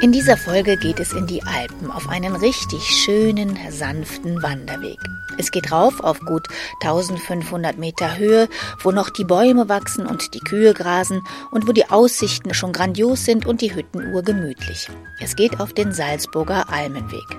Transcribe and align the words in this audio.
In 0.00 0.12
dieser 0.12 0.36
Folge 0.36 0.76
geht 0.76 1.00
es 1.00 1.12
in 1.12 1.26
die 1.26 1.42
Alpen 1.42 1.90
auf 1.90 2.08
einen 2.08 2.36
richtig 2.36 2.84
schönen, 2.84 3.58
sanften 3.68 4.40
Wanderweg. 4.44 5.00
Es 5.38 5.50
geht 5.50 5.72
rauf 5.72 5.98
auf 6.04 6.20
gut 6.20 6.46
1500 6.82 7.78
Meter 7.78 8.16
Höhe, 8.16 8.48
wo 8.84 8.92
noch 8.92 9.10
die 9.10 9.24
Bäume 9.24 9.68
wachsen 9.68 10.06
und 10.06 10.34
die 10.34 10.40
Kühe 10.40 10.72
grasen 10.72 11.22
und 11.50 11.66
wo 11.66 11.72
die 11.72 11.90
Aussichten 11.90 12.54
schon 12.54 12.72
grandios 12.72 13.24
sind 13.24 13.44
und 13.44 13.60
die 13.60 13.74
Hütten 13.74 14.14
urgemütlich. 14.14 14.88
Es 15.20 15.34
geht 15.34 15.58
auf 15.58 15.72
den 15.72 15.90
Salzburger 15.90 16.72
Almenweg. 16.72 17.36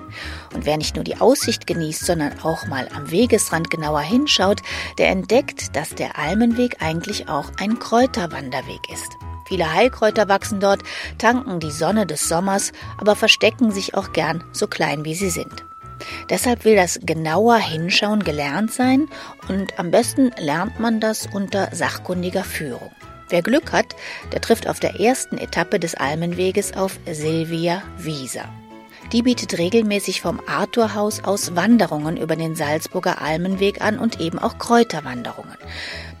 Und 0.54 0.66
wer 0.66 0.76
nicht 0.76 0.96
nur 0.96 1.04
die 1.04 1.16
Aussicht 1.16 1.66
genießt, 1.66 2.04
sondern 2.04 2.40
auch 2.42 2.66
mal 2.66 2.88
am 2.94 3.10
Wegesrand 3.10 3.70
genauer 3.70 4.00
hinschaut, 4.00 4.60
der 4.98 5.08
entdeckt, 5.08 5.74
dass 5.76 5.94
der 5.94 6.18
Almenweg 6.18 6.82
eigentlich 6.82 7.30
auch 7.30 7.50
ein 7.58 7.78
Kräuterwanderweg 7.78 8.80
ist. 8.92 9.29
Viele 9.50 9.74
Heilkräuter 9.74 10.28
wachsen 10.28 10.60
dort, 10.60 10.84
tanken 11.18 11.58
die 11.58 11.72
Sonne 11.72 12.06
des 12.06 12.28
Sommers, 12.28 12.70
aber 12.98 13.16
verstecken 13.16 13.72
sich 13.72 13.94
auch 13.94 14.12
gern 14.12 14.44
so 14.52 14.68
klein 14.68 15.04
wie 15.04 15.16
sie 15.16 15.28
sind. 15.28 15.64
Deshalb 16.28 16.64
will 16.64 16.76
das 16.76 17.00
genauer 17.02 17.56
Hinschauen 17.56 18.22
gelernt 18.22 18.72
sein 18.72 19.08
und 19.48 19.76
am 19.76 19.90
besten 19.90 20.30
lernt 20.38 20.78
man 20.78 21.00
das 21.00 21.26
unter 21.32 21.74
sachkundiger 21.74 22.44
Führung. 22.44 22.92
Wer 23.28 23.42
Glück 23.42 23.72
hat, 23.72 23.96
der 24.30 24.40
trifft 24.40 24.68
auf 24.68 24.78
der 24.78 25.00
ersten 25.00 25.36
Etappe 25.36 25.80
des 25.80 25.96
Almenweges 25.96 26.76
auf 26.76 27.00
Silvia 27.10 27.82
Wieser. 27.98 28.48
Die 29.12 29.22
bietet 29.22 29.58
regelmäßig 29.58 30.20
vom 30.20 30.40
Arthurhaus 30.46 31.24
aus 31.24 31.56
Wanderungen 31.56 32.16
über 32.16 32.36
den 32.36 32.54
Salzburger 32.54 33.20
Almenweg 33.20 33.80
an 33.80 33.98
und 33.98 34.20
eben 34.20 34.38
auch 34.38 34.56
Kräuterwanderungen. 34.58 35.56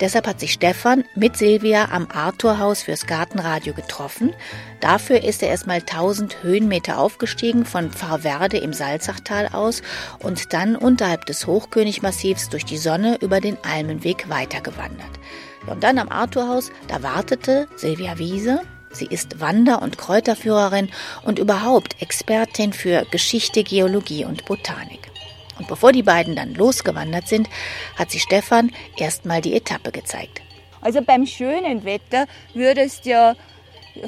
Deshalb 0.00 0.26
hat 0.26 0.40
sich 0.40 0.52
Stefan 0.52 1.04
mit 1.14 1.36
Silvia 1.36 1.90
am 1.92 2.08
Arthurhaus 2.12 2.82
fürs 2.82 3.06
Gartenradio 3.06 3.74
getroffen. 3.74 4.34
Dafür 4.80 5.22
ist 5.22 5.40
er 5.42 5.50
erstmal 5.50 5.78
1000 5.78 6.42
Höhenmeter 6.42 6.98
aufgestiegen 6.98 7.64
von 7.64 7.92
Pfarrwerde 7.92 8.58
im 8.58 8.72
Salzachtal 8.72 9.48
aus 9.52 9.82
und 10.18 10.52
dann 10.52 10.74
unterhalb 10.74 11.26
des 11.26 11.46
Hochkönigmassivs 11.46 12.48
durch 12.48 12.64
die 12.64 12.78
Sonne 12.78 13.18
über 13.20 13.40
den 13.40 13.56
Almenweg 13.62 14.28
weitergewandert. 14.28 15.20
Und 15.66 15.84
dann 15.84 15.98
am 15.98 16.08
Arthurhaus, 16.08 16.72
da 16.88 17.04
wartete 17.04 17.68
Silvia 17.76 18.18
Wiese, 18.18 18.62
Sie 18.92 19.06
ist 19.06 19.40
Wander- 19.40 19.82
und 19.82 19.98
Kräuterführerin 19.98 20.90
und 21.24 21.38
überhaupt 21.38 22.02
Expertin 22.02 22.72
für 22.72 23.06
Geschichte, 23.10 23.62
Geologie 23.62 24.24
und 24.24 24.44
Botanik. 24.46 25.10
Und 25.58 25.68
bevor 25.68 25.92
die 25.92 26.02
beiden 26.02 26.34
dann 26.34 26.54
losgewandert 26.54 27.28
sind, 27.28 27.48
hat 27.96 28.10
sie 28.10 28.18
Stefan 28.18 28.72
erstmal 28.96 29.40
die 29.40 29.54
Etappe 29.54 29.92
gezeigt. 29.92 30.42
Also 30.80 31.02
beim 31.02 31.26
schönen 31.26 31.84
Wetter 31.84 32.26
würdest 32.54 33.04
du 33.04 33.10
ja 33.10 33.36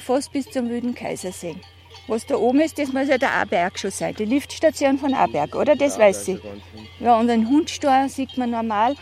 fast 0.01 0.33
bis 0.33 0.51
zum 0.51 0.69
Wüden 0.69 0.95
Kaiser 0.95 1.31
sehen. 1.31 1.61
Was 2.09 2.27
da 2.27 2.35
oben 2.35 2.61
ist, 2.61 2.79
das 2.79 2.93
muss 2.93 3.09
ja 3.09 3.19
der 3.19 3.33
Aberg 3.33 3.79
schon 3.79 3.91
sein, 3.91 4.15
die 4.17 4.25
Liftstation 4.25 4.99
von 4.99 5.15
Aberg, 5.15 5.55
oder? 5.55 5.77
Das 5.77 5.97
ja, 5.97 6.05
weiß 6.05 6.29
ich. 6.29 6.41
Ja, 6.99 7.19
und 7.19 7.31
einen 7.31 7.49
Hundstor 7.49 8.09
sieht 8.09 8.37
man 8.37 8.51
normal 8.51 8.97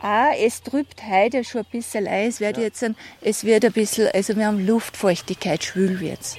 Ah, 0.00 0.30
es 0.38 0.62
trübt 0.62 1.02
heute 1.04 1.42
schon 1.42 1.62
ein 1.62 1.66
bisschen 1.72 2.06
ein. 2.06 2.28
Es 2.28 2.40
wird 2.40 2.56
ja. 2.56 2.64
jetzt 2.64 2.84
ein, 2.84 2.96
es 3.20 3.44
wird 3.44 3.64
ein 3.64 3.72
bisschen, 3.72 4.08
also 4.14 4.36
wir 4.36 4.46
haben 4.46 4.64
Luftfeuchtigkeit, 4.64 5.64
schwül 5.64 5.98
wird's. 6.00 6.36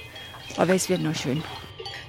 Aber 0.56 0.74
es 0.74 0.88
wird 0.88 1.02
noch 1.02 1.14
schön. 1.14 1.42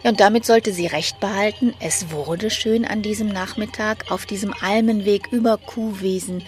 Ja, 0.03 0.09
und 0.09 0.19
damit 0.19 0.45
sollte 0.45 0.73
sie 0.73 0.87
recht 0.87 1.19
behalten. 1.19 1.75
Es 1.79 2.09
wurde 2.09 2.49
schön 2.49 2.85
an 2.85 3.03
diesem 3.03 3.27
Nachmittag 3.27 4.09
auf 4.09 4.25
diesem 4.25 4.51
Almenweg 4.59 5.27
über 5.31 5.57
Kuhwiesen, 5.57 6.43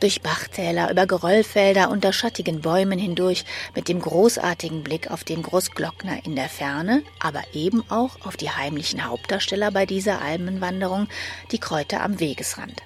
durch 0.00 0.20
Bachtäler, 0.20 0.90
über 0.90 1.06
Geröllfelder 1.06 1.90
unter 1.90 2.12
schattigen 2.12 2.60
Bäumen 2.60 2.98
hindurch 2.98 3.44
mit 3.74 3.88
dem 3.88 4.00
großartigen 4.00 4.82
Blick 4.82 5.10
auf 5.10 5.24
den 5.24 5.42
Großglockner 5.42 6.26
in 6.26 6.36
der 6.36 6.50
Ferne, 6.50 7.02
aber 7.18 7.42
eben 7.54 7.82
auch 7.90 8.26
auf 8.26 8.36
die 8.36 8.50
heimlichen 8.50 9.06
Hauptdarsteller 9.06 9.70
bei 9.70 9.86
dieser 9.86 10.20
Almenwanderung, 10.20 11.08
die 11.50 11.58
Kräuter 11.58 12.02
am 12.02 12.20
Wegesrand. 12.20 12.82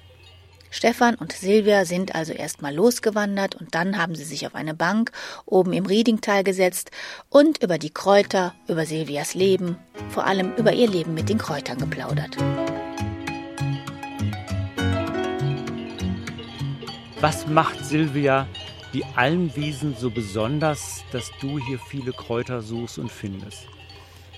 Stefan 0.73 1.13
und 1.13 1.33
Silvia 1.33 1.85
sind 1.85 2.15
also 2.15 2.33
erstmal 2.33 2.73
losgewandert 2.73 3.53
und 3.53 3.75
dann 3.75 3.99
haben 3.99 4.15
sie 4.15 4.23
sich 4.23 4.47
auf 4.47 4.55
eine 4.55 4.73
Bank 4.73 5.11
oben 5.45 5.71
im 5.71 5.85
Riedingtal 5.85 6.43
gesetzt 6.43 6.89
und 7.29 7.61
über 7.61 7.77
die 7.77 7.91
Kräuter, 7.91 8.55
über 8.67 8.87
Silvias 8.87 9.35
Leben, 9.35 9.77
vor 10.09 10.25
allem 10.25 10.51
über 10.55 10.73
ihr 10.73 10.89
Leben 10.89 11.13
mit 11.13 11.29
den 11.29 11.37
Kräutern 11.37 11.77
geplaudert. 11.77 12.37
Was 17.21 17.45
macht 17.45 17.85
Silvia 17.85 18.47
die 18.93 19.05
Almwiesen 19.15 19.95
so 19.95 20.09
besonders, 20.09 21.03
dass 21.11 21.29
du 21.39 21.59
hier 21.59 21.77
viele 21.77 22.13
Kräuter 22.13 22.63
suchst 22.63 22.97
und 22.97 23.11
findest? 23.11 23.67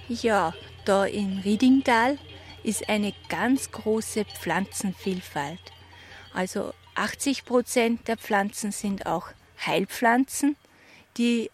Ja, 0.09 0.53
da 0.83 1.05
im 1.05 1.39
Riedingtal 1.45 2.17
ist 2.61 2.89
eine 2.89 3.13
ganz 3.29 3.71
große 3.71 4.25
Pflanzenvielfalt. 4.25 5.74
Also 6.35 6.73
80 6.95 7.45
Prozent 7.45 8.09
der 8.09 8.17
Pflanzen 8.17 8.73
sind 8.73 9.05
auch 9.05 9.27
Heilpflanzen, 9.65 10.57
die 11.15 11.49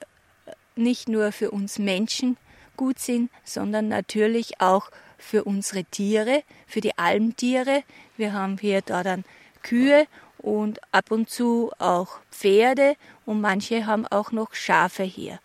nicht 0.75 1.07
nur 1.07 1.31
für 1.31 1.51
uns 1.51 1.77
Menschen 1.77 2.35
gut 2.77 2.97
sind, 2.97 3.29
sondern 3.43 3.89
natürlich 3.89 4.59
auch 4.59 4.89
für 5.19 5.43
unsere 5.43 5.83
Tiere, 5.83 6.41
für 6.65 6.81
die 6.81 6.97
Almtiere. 6.97 7.83
Wir 8.17 8.33
haben 8.33 8.57
hier 8.57 8.81
da 8.81 9.03
dann 9.03 9.23
Kühe 9.61 10.07
und 10.39 10.79
ab 10.91 11.11
und 11.11 11.29
zu 11.29 11.71
auch 11.77 12.17
Pferde 12.31 12.95
und 13.27 13.39
manche 13.39 13.85
haben 13.85 14.07
auch 14.07 14.31
noch 14.31 14.55
Schafe 14.55 15.03
hier. 15.03 15.39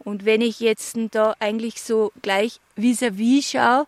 Und 0.00 0.24
wenn 0.24 0.40
ich 0.40 0.58
jetzt 0.58 0.96
da 1.12 1.36
eigentlich 1.38 1.80
so 1.80 2.10
gleich 2.20 2.60
vis-à-vis 2.76 3.44
-vis 3.44 3.50
schaue, 3.52 3.86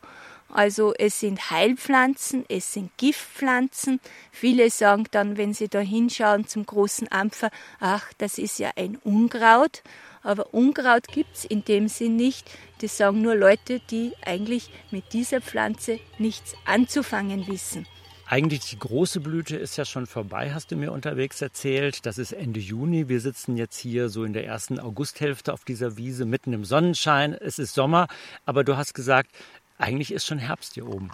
also 0.51 0.95
es 0.99 1.21
sind 1.21 1.51
Heilpflanzen, 1.51 2.45
es 2.49 2.73
sind 2.73 2.91
Giftpflanzen. 2.97 4.01
Viele 4.33 4.71
sagen 4.71 5.05
dann, 5.11 5.37
wenn 5.37 5.53
sie 5.53 5.69
da 5.69 5.81
hinschauen 5.81 6.47
zum 6.47 6.65
großen 6.65 7.11
Ampfer, 7.13 7.51
ach, 7.81 8.13
das 8.19 8.39
ist 8.39 8.59
ja 8.59 8.71
ein 8.77 8.97
Unkraut. 9.05 9.83
Aber 10.23 10.53
Unkraut 10.53 11.09
gibt's 11.09 11.45
in 11.45 11.65
dem 11.65 11.89
Sinn 11.89 12.17
nicht. 12.17 12.51
Das 12.81 12.97
sagen 12.97 13.23
nur 13.23 13.35
Leute, 13.35 13.81
die 13.91 14.13
eigentlich 14.25 14.71
mit 14.91 15.13
dieser 15.13 15.41
Pflanze 15.41 16.01
nichts 16.19 16.55
anzufangen 16.65 17.47
wissen. 17.47 17.87
Eigentlich 18.31 18.69
die 18.69 18.79
große 18.79 19.21
Blüte 19.21 19.57
ist 19.57 19.79
ja 19.79 19.87
schon 19.87 20.07
vorbei, 20.07 20.53
hast 20.53 20.71
du 20.71 20.77
mir 20.77 20.93
unterwegs 20.93 21.41
erzählt. 21.41 22.05
Das 22.05 22.19
ist 22.19 22.33
Ende 22.33 22.61
Juni. 22.61 23.09
Wir 23.09 23.23
sitzen 23.23 23.57
jetzt 23.57 23.79
hier 23.79 24.11
so 24.11 24.23
in 24.25 24.35
der 24.35 24.45
ersten 24.45 24.79
Augusthälfte 24.79 25.51
auf 25.51 25.65
dieser 25.65 25.97
Wiese 25.97 26.27
mitten 26.27 26.53
im 26.53 26.67
Sonnenschein. 26.67 27.33
Es 27.33 27.59
ist 27.59 27.73
Sommer, 27.73 28.07
aber 28.45 28.65
du 28.65 28.77
hast 28.77 28.93
gesagt, 28.93 29.31
eigentlich 29.79 30.13
ist 30.13 30.27
schon 30.27 30.39
Herbst 30.39 30.75
hier 30.75 30.87
oben. 30.87 31.11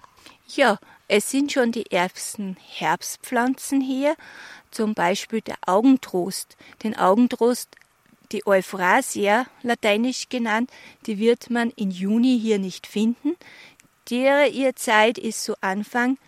Ja, 0.48 0.78
es 1.06 1.30
sind 1.30 1.52
schon 1.52 1.70
die 1.70 1.90
ersten 1.90 2.56
Herbstpflanzen 2.60 3.80
hier, 3.80 4.16
zum 4.70 4.94
Beispiel 4.94 5.42
der 5.42 5.56
Augentrost. 5.66 6.56
Den 6.82 6.96
Augentrost, 6.96 7.68
die 8.32 8.46
Euphrasia, 8.46 9.46
lateinisch 9.62 10.28
genannt, 10.28 10.70
die 11.06 11.18
wird 11.18 11.50
man 11.50 11.70
im 11.76 11.90
Juni 11.90 12.38
hier 12.40 12.58
nicht 12.58 12.86
finden. 12.86 13.36
Der, 14.10 14.50
ihr 14.50 14.74
Zeit 14.76 15.18
ist 15.18 15.44
so 15.44 15.54
Anfang 15.60 16.18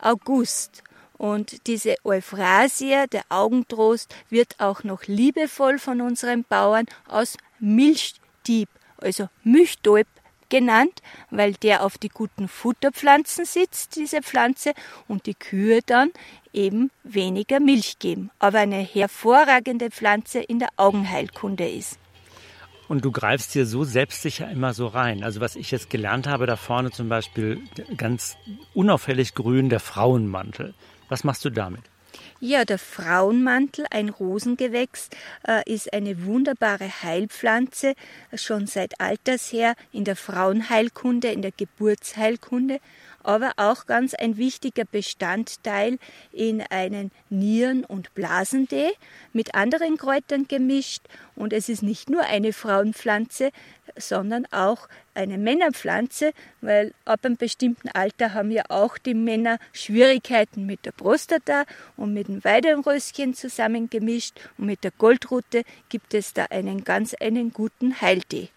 August. 0.00 0.82
Und 1.16 1.66
diese 1.66 1.96
Euphrasia, 2.04 3.06
der 3.06 3.24
Augentrost, 3.28 4.14
wird 4.28 4.54
auch 4.58 4.84
noch 4.84 5.04
liebevoll 5.04 5.78
von 5.78 6.00
unseren 6.00 6.44
Bauern 6.44 6.86
aus 7.08 7.36
Milchdieb, 7.58 8.68
also 8.98 9.28
Milchdolb 9.42 10.06
genannt, 10.48 11.02
weil 11.30 11.52
der 11.54 11.84
auf 11.84 11.98
die 11.98 12.08
guten 12.08 12.48
Futterpflanzen 12.48 13.44
sitzt, 13.44 13.96
diese 13.96 14.22
Pflanze, 14.22 14.72
und 15.06 15.26
die 15.26 15.34
Kühe 15.34 15.80
dann 15.84 16.10
eben 16.52 16.90
weniger 17.04 17.60
Milch 17.60 17.98
geben, 17.98 18.30
aber 18.38 18.58
eine 18.58 18.80
hervorragende 18.80 19.90
Pflanze 19.90 20.40
in 20.40 20.58
der 20.58 20.68
Augenheilkunde 20.76 21.68
ist. 21.68 21.98
Und 22.88 23.04
du 23.04 23.12
greifst 23.12 23.52
hier 23.52 23.66
so 23.66 23.84
selbstsicher 23.84 24.50
immer 24.50 24.72
so 24.72 24.86
rein. 24.86 25.22
Also 25.22 25.40
was 25.40 25.56
ich 25.56 25.70
jetzt 25.70 25.90
gelernt 25.90 26.26
habe, 26.26 26.46
da 26.46 26.56
vorne 26.56 26.90
zum 26.90 27.10
Beispiel 27.10 27.60
ganz 27.96 28.36
unauffällig 28.72 29.34
grün 29.34 29.68
der 29.68 29.80
Frauenmantel. 29.80 30.74
Was 31.10 31.22
machst 31.22 31.44
du 31.44 31.50
damit? 31.50 31.82
Ja, 32.40 32.64
der 32.64 32.78
Frauenmantel, 32.78 33.84
ein 33.90 34.10
Rosengewächs, 34.10 35.08
äh, 35.44 35.60
ist 35.66 35.92
eine 35.92 36.24
wunderbare 36.24 36.88
Heilpflanze, 37.02 37.94
schon 38.32 38.68
seit 38.68 39.00
alters 39.00 39.52
her 39.52 39.74
in 39.90 40.04
der 40.04 40.14
Frauenheilkunde, 40.14 41.32
in 41.32 41.42
der 41.42 41.50
Geburtsheilkunde. 41.50 42.78
Aber 43.22 43.52
auch 43.56 43.86
ganz 43.86 44.14
ein 44.14 44.36
wichtiger 44.36 44.84
Bestandteil 44.84 45.98
in 46.32 46.62
einen 46.62 47.10
Nieren- 47.30 47.84
und 47.84 48.14
Blasentee 48.14 48.92
mit 49.32 49.54
anderen 49.54 49.96
Kräutern 49.96 50.46
gemischt. 50.48 51.02
Und 51.34 51.52
es 51.52 51.68
ist 51.68 51.82
nicht 51.82 52.10
nur 52.10 52.22
eine 52.22 52.52
Frauenpflanze, 52.52 53.50
sondern 53.96 54.46
auch 54.50 54.88
eine 55.14 55.38
Männerpflanze, 55.38 56.32
weil 56.60 56.92
ab 57.04 57.24
einem 57.24 57.36
bestimmten 57.36 57.88
Alter 57.88 58.34
haben 58.34 58.50
ja 58.50 58.64
auch 58.68 58.98
die 58.98 59.14
Männer 59.14 59.58
Schwierigkeiten 59.72 60.66
mit 60.66 60.86
der 60.86 60.92
Prostata 60.92 61.64
und 61.96 62.14
mit 62.14 62.28
dem 62.28 62.44
Weidenröschen 62.44 63.34
zusammengemischt 63.34 64.38
und 64.58 64.66
mit 64.66 64.84
der 64.84 64.92
Goldrute 64.92 65.64
gibt 65.88 66.14
es 66.14 66.34
da 66.34 66.44
einen 66.50 66.84
ganz 66.84 67.14
einen 67.14 67.52
guten 67.52 68.00
Heiltee. 68.00 68.50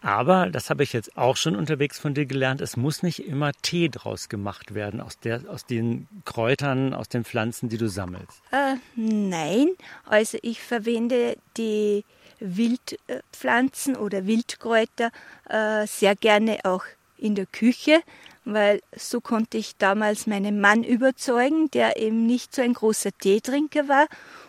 Aber, 0.00 0.50
das 0.50 0.70
habe 0.70 0.82
ich 0.82 0.92
jetzt 0.92 1.16
auch 1.16 1.36
schon 1.36 1.56
unterwegs 1.56 1.98
von 1.98 2.14
dir 2.14 2.26
gelernt, 2.26 2.60
es 2.60 2.76
muss 2.76 3.02
nicht 3.02 3.26
immer 3.26 3.52
Tee 3.62 3.88
draus 3.88 4.28
gemacht 4.28 4.74
werden 4.74 5.00
aus, 5.00 5.18
der, 5.18 5.42
aus 5.48 5.66
den 5.66 6.08
Kräutern, 6.24 6.94
aus 6.94 7.08
den 7.08 7.24
Pflanzen, 7.24 7.68
die 7.68 7.78
du 7.78 7.88
sammelst. 7.88 8.42
Äh, 8.50 8.76
nein, 8.96 9.68
also 10.06 10.38
ich 10.42 10.62
verwende 10.62 11.36
die 11.56 12.04
Wildpflanzen 12.40 13.96
oder 13.96 14.26
Wildkräuter 14.26 15.10
äh, 15.48 15.86
sehr 15.86 16.16
gerne 16.16 16.58
auch 16.64 16.84
in 17.16 17.34
der 17.34 17.46
Küche, 17.46 18.02
weil 18.44 18.82
so 18.96 19.20
konnte 19.20 19.56
ich 19.56 19.76
damals 19.76 20.26
meinen 20.26 20.60
Mann 20.60 20.82
überzeugen, 20.82 21.70
der 21.70 21.96
eben 21.96 22.26
nicht 22.26 22.54
so 22.54 22.62
ein 22.62 22.74
großer 22.74 23.10
Teetrinker 23.12 23.88
war. 23.88 24.06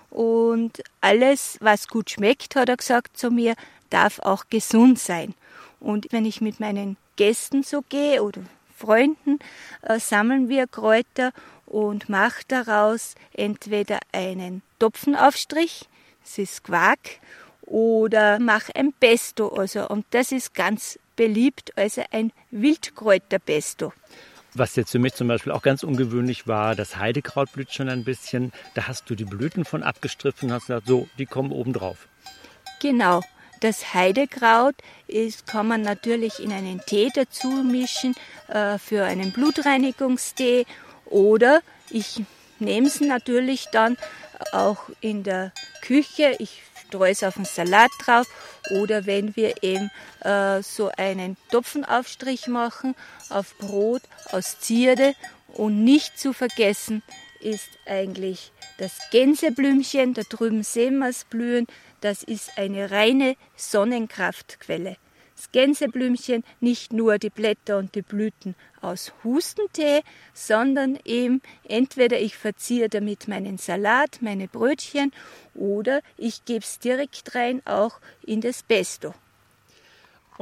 Und 0.09 0.83
alles, 1.01 1.57
was 1.59 1.87
gut 1.87 2.11
schmeckt, 2.11 2.55
hat 2.55 2.69
er 2.69 2.77
gesagt 2.77 3.17
zu 3.17 3.31
mir, 3.31 3.55
darf 3.93 4.19
auch 4.19 4.45
gesund 4.49 4.99
sein. 4.99 5.33
Und 5.79 6.07
wenn 6.11 6.25
ich 6.25 6.41
mit 6.41 6.59
meinen 6.59 6.97
Gästen 7.15 7.63
so 7.63 7.81
gehe 7.87 8.23
oder 8.23 8.41
Freunden, 8.75 9.39
äh, 9.81 9.99
sammeln 9.99 10.49
wir 10.49 10.67
Kräuter 10.67 11.31
und 11.65 12.09
mache 12.09 12.41
daraus 12.47 13.15
entweder 13.33 13.99
einen 14.11 14.61
Topfenaufstrich, 14.79 15.87
das 16.23 16.37
ist 16.37 16.63
Quark, 16.63 17.19
oder 17.61 18.39
mache 18.39 18.75
ein 18.75 18.93
Pesto. 18.93 19.47
Also, 19.49 19.87
und 19.87 20.05
das 20.11 20.31
ist 20.31 20.53
ganz 20.53 20.99
beliebt, 21.15 21.71
also 21.77 22.03
ein 22.11 22.31
Wildkräuterpesto. 22.51 23.93
Was 24.55 24.75
jetzt 24.75 24.91
für 24.91 24.99
mich 24.99 25.15
zum 25.15 25.27
Beispiel 25.27 25.51
auch 25.51 25.63
ganz 25.63 25.83
ungewöhnlich 25.83 26.47
war, 26.47 26.75
das 26.75 26.97
Heidekraut 26.97 27.51
blüht 27.53 27.73
schon 27.73 27.89
ein 27.89 28.03
bisschen. 28.03 28.51
Da 28.75 28.87
hast 28.87 29.09
du 29.09 29.15
die 29.15 29.25
Blüten 29.25 29.65
von 29.65 29.81
abgestriffen 29.81 30.49
und 30.49 30.55
hast 30.55 30.67
gesagt, 30.67 30.87
so, 30.87 31.07
die 31.17 31.25
kommen 31.25 31.51
oben 31.51 31.73
drauf. 31.73 32.07
Genau. 32.79 33.21
Das 33.63 33.93
Heidekraut 33.93 34.75
ist, 35.07 35.47
kann 35.47 35.69
man 35.69 35.83
natürlich 35.83 36.39
in 36.39 36.51
einen 36.51 36.81
Tee 36.85 37.09
dazu 37.15 37.47
mischen, 37.47 38.13
äh, 38.49 38.77
für 38.77 39.05
einen 39.05 39.31
Blutreinigungstee. 39.31 40.65
Oder 41.05 41.61
ich 41.89 42.21
nehme 42.59 42.87
es 42.87 42.99
natürlich 42.99 43.67
dann 43.71 43.95
auch 44.51 44.89
in 44.99 45.23
der 45.23 45.53
Küche. 45.81 46.35
Ich 46.39 46.61
streue 46.85 47.11
es 47.11 47.23
auf 47.23 47.35
den 47.35 47.45
Salat 47.45 47.89
drauf 47.99 48.27
oder 48.81 49.05
wenn 49.05 49.33
wir 49.37 49.63
eben 49.63 49.89
äh, 50.19 50.61
so 50.61 50.91
einen 50.97 51.37
Topfenaufstrich 51.49 52.47
machen 52.47 52.95
auf 53.29 53.57
Brot 53.59 54.01
aus 54.33 54.59
Zierde 54.59 55.15
und 55.53 55.85
nicht 55.85 56.19
zu 56.19 56.33
vergessen 56.33 57.01
ist 57.39 57.69
eigentlich 57.85 58.51
das 58.77 58.97
Gänseblümchen, 59.11 60.13
da 60.13 60.23
drüben 60.23 60.63
sehen 60.63 60.99
wir 60.99 61.09
es 61.09 61.25
blühen, 61.25 61.67
das 62.03 62.21
ist 62.21 62.57
eine 62.57 62.91
reine 62.91 63.35
Sonnenkraftquelle. 63.55 64.97
Das 65.35 65.51
Gänseblümchen 65.51 66.43
nicht 66.59 66.93
nur 66.93 67.17
die 67.17 67.29
Blätter 67.29 67.77
und 67.77 67.95
die 67.95 68.01
Blüten 68.01 68.55
aus 68.81 69.13
Hustentee, 69.23 70.01
sondern 70.33 70.99
eben 71.05 71.41
entweder 71.63 72.19
ich 72.19 72.37
verziehe 72.37 72.89
damit 72.89 73.27
meinen 73.27 73.57
Salat, 73.57 74.19
meine 74.21 74.47
Brötchen 74.47 75.11
oder 75.55 76.01
ich 76.17 76.45
gebe 76.45 76.59
es 76.59 76.79
direkt 76.79 77.35
rein 77.35 77.61
auch 77.65 77.99
in 78.21 78.41
das 78.41 78.63
Pesto. 78.63 79.13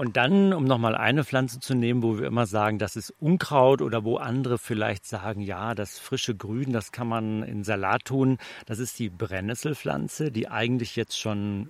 Und 0.02 0.18
dann, 0.18 0.52
um 0.52 0.64
nochmal 0.64 0.96
eine 0.96 1.24
Pflanze 1.24 1.60
zu 1.60 1.76
nehmen, 1.76 2.02
wo 2.02 2.18
wir 2.18 2.26
immer 2.26 2.48
sagen, 2.48 2.80
das 2.80 2.96
ist 2.96 3.14
Unkraut 3.20 3.84
oder 3.84 4.04
wo 4.04 4.18
andere 4.18 4.58
vielleicht 4.58 5.06
sagen, 5.06 5.42
ja, 5.42 5.76
das 5.76 6.00
frische 6.00 6.34
Grün, 6.36 6.74
das 6.74 6.92
kann 6.92 7.08
man 7.08 7.44
in 7.44 7.64
Salat 7.64 8.06
tun. 8.06 8.40
Das 8.66 8.80
ist 8.80 8.98
die 8.98 9.12
Brennnesselpflanze, 9.12 10.32
die 10.32 10.48
eigentlich 10.48 10.96
jetzt 10.96 11.20
schon 11.20 11.70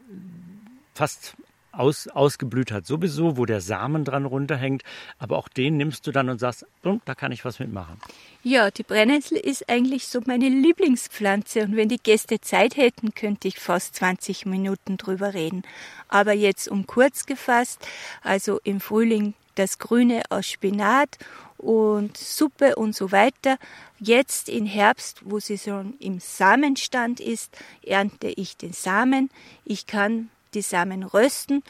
fast 0.94 1.36
aus, 1.72 2.08
ausgeblüht 2.08 2.72
hat, 2.72 2.86
sowieso, 2.86 3.38
wo 3.38 3.46
der 3.46 3.62
Samen 3.62 4.06
dran 4.06 4.26
runterhängt. 4.26 4.84
Aber 5.20 5.38
auch 5.38 5.48
den 5.48 5.78
nimmst 5.78 6.06
du 6.08 6.12
dann 6.12 6.30
und 6.30 6.40
sagst, 6.40 6.66
da 7.06 7.16
kann 7.16 7.32
ich 7.32 7.46
was 7.46 7.60
mitmachen. 7.60 8.00
Ja, 8.44 8.72
die 8.72 8.84
Brennnessel 8.84 9.38
ist 9.38 9.70
eigentlich 9.70 10.08
so 10.08 10.22
meine 10.26 10.50
Lieblingspflanze 10.50 11.62
und 11.64 11.76
wenn 11.76 11.90
die 11.90 12.02
Gäste 12.02 12.42
Zeit 12.42 12.76
hätten, 12.76 13.14
könnte 13.14 13.48
ich 13.48 13.60
fast 13.60 13.96
20 13.96 14.46
Minuten 14.46 14.98
drüber 14.98 15.34
reden. 15.34 15.64
Aber 16.08 16.34
jetzt 16.34 16.68
um 16.68 16.88
kurz 16.88 17.26
gefasst, 17.26 17.88
also 18.24 18.60
im 18.64 18.80
Frühling 18.80 19.34
das 19.56 19.80
Grüne 19.80 20.24
aus 20.30 20.48
Spinat 20.48 21.18
und 21.58 22.18
Suppe 22.18 22.76
und 22.76 22.96
so 22.96 23.12
weiter. 23.12 23.58
Jetzt 24.00 24.50
im 24.50 24.66
Herbst, 24.66 25.22
wo 25.24 25.40
sie 25.40 25.58
schon 25.58 25.94
im 26.00 26.20
Samenstand 26.20 27.20
ist, 27.20 27.56
ernte 27.86 28.30
ich 28.30 28.58
den 28.58 28.74
Samen. 28.74 29.30
Ich 29.66 29.86
kann 29.86 30.30
die 30.54 30.62
Samen 30.62 31.04
rösten, 31.04 31.64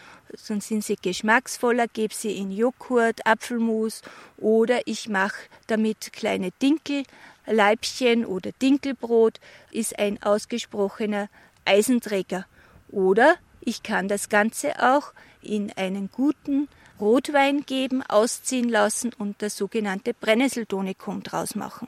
dann 0.48 0.62
sind 0.62 0.84
sie 0.84 0.96
geschmacksvoller, 0.96 1.88
gebe 1.88 2.14
sie 2.14 2.38
in 2.38 2.52
Joghurt, 2.52 3.26
Apfelmus 3.26 4.02
oder 4.38 4.82
ich 4.86 5.10
mache 5.10 5.38
damit 5.68 6.14
kleine 6.14 6.52
Dinkelleibchen 6.62 8.26
oder 8.26 8.52
Dinkelbrot, 8.62 9.40
ist 9.72 9.98
ein 10.00 10.22
ausgesprochener 10.22 11.30
Eisenträger. 11.66 12.46
Oder 12.90 13.36
ich 13.62 13.84
kann 13.84 14.08
das 14.08 14.30
Ganze 14.30 14.82
auch 14.82 15.14
in 15.42 15.72
einen 15.74 16.10
guten 16.12 16.68
Rotwein 17.00 17.66
geben, 17.66 18.04
ausziehen 18.04 18.70
lassen 18.70 19.12
und 19.18 19.42
das 19.42 19.58
sogenannte 19.58 20.14
Brennnesseltonikum 20.14 21.24
draus 21.24 21.56
machen. 21.56 21.88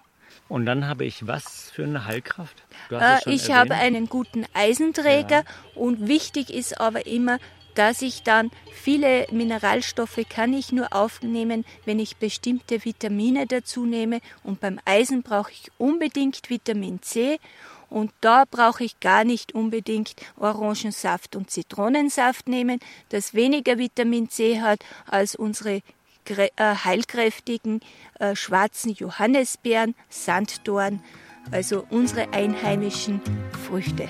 Und 0.49 0.65
dann 0.65 0.87
habe 0.87 1.05
ich 1.05 1.25
was 1.25 1.71
für 1.71 1.83
eine 1.83 2.05
Heilkraft? 2.05 2.63
Äh, 2.91 3.17
ich 3.25 3.49
erwähnt. 3.49 3.49
habe 3.49 3.73
einen 3.75 4.07
guten 4.07 4.45
Eisenträger 4.53 5.43
ja. 5.43 5.43
und 5.75 6.07
wichtig 6.07 6.53
ist 6.53 6.79
aber 6.79 7.05
immer, 7.07 7.39
dass 7.75 8.01
ich 8.01 8.23
dann 8.23 8.51
viele 8.71 9.25
Mineralstoffe 9.31 10.19
kann 10.29 10.53
ich 10.53 10.71
nur 10.71 10.93
aufnehmen, 10.93 11.65
wenn 11.85 11.99
ich 11.99 12.17
bestimmte 12.17 12.85
Vitamine 12.85 13.47
dazu 13.47 13.85
nehme 13.85 14.19
und 14.43 14.59
beim 14.59 14.79
Eisen 14.85 15.23
brauche 15.23 15.51
ich 15.51 15.71
unbedingt 15.77 16.49
Vitamin 16.49 17.01
C 17.01 17.39
und 17.89 18.11
da 18.21 18.45
brauche 18.49 18.83
ich 18.83 18.99
gar 18.99 19.23
nicht 19.23 19.53
unbedingt 19.53 20.15
Orangensaft 20.37 21.35
und 21.35 21.51
Zitronensaft 21.51 22.47
nehmen, 22.47 22.79
das 23.09 23.33
weniger 23.33 23.77
Vitamin 23.77 24.29
C 24.29 24.61
hat 24.61 24.79
als 25.05 25.35
unsere 25.35 25.81
äh, 26.29 26.49
heilkräftigen 26.57 27.81
äh, 28.19 28.35
schwarzen 28.35 28.91
Johannisbeeren, 28.93 29.95
Sanddorn, 30.09 31.01
also 31.51 31.85
unsere 31.89 32.31
einheimischen 32.33 33.21
Früchte. 33.67 34.09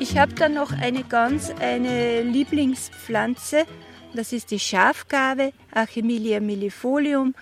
Ich 0.00 0.18
habe 0.18 0.34
dann 0.34 0.54
noch 0.54 0.72
eine 0.72 1.04
ganz 1.04 1.50
eine 1.60 2.22
Lieblingspflanze, 2.22 3.66
das 4.14 4.32
ist 4.32 4.50
die 4.50 4.58
Schafgabe, 4.58 5.52
Achemilia 5.72 6.40
millifolium. 6.40 7.34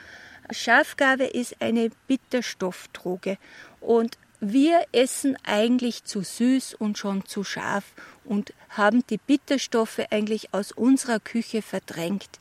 Schafgabe 0.50 1.24
ist 1.24 1.60
eine 1.60 1.90
Bitterstoffdroge 2.08 3.38
und 3.80 4.18
wir 4.52 4.84
essen 4.92 5.36
eigentlich 5.44 6.04
zu 6.04 6.22
süß 6.22 6.74
und 6.74 6.98
schon 6.98 7.24
zu 7.26 7.44
scharf 7.44 7.84
und 8.24 8.52
haben 8.70 9.06
die 9.08 9.18
Bitterstoffe 9.18 10.00
eigentlich 10.10 10.52
aus 10.52 10.72
unserer 10.72 11.20
Küche 11.20 11.62
verdrängt. 11.62 12.40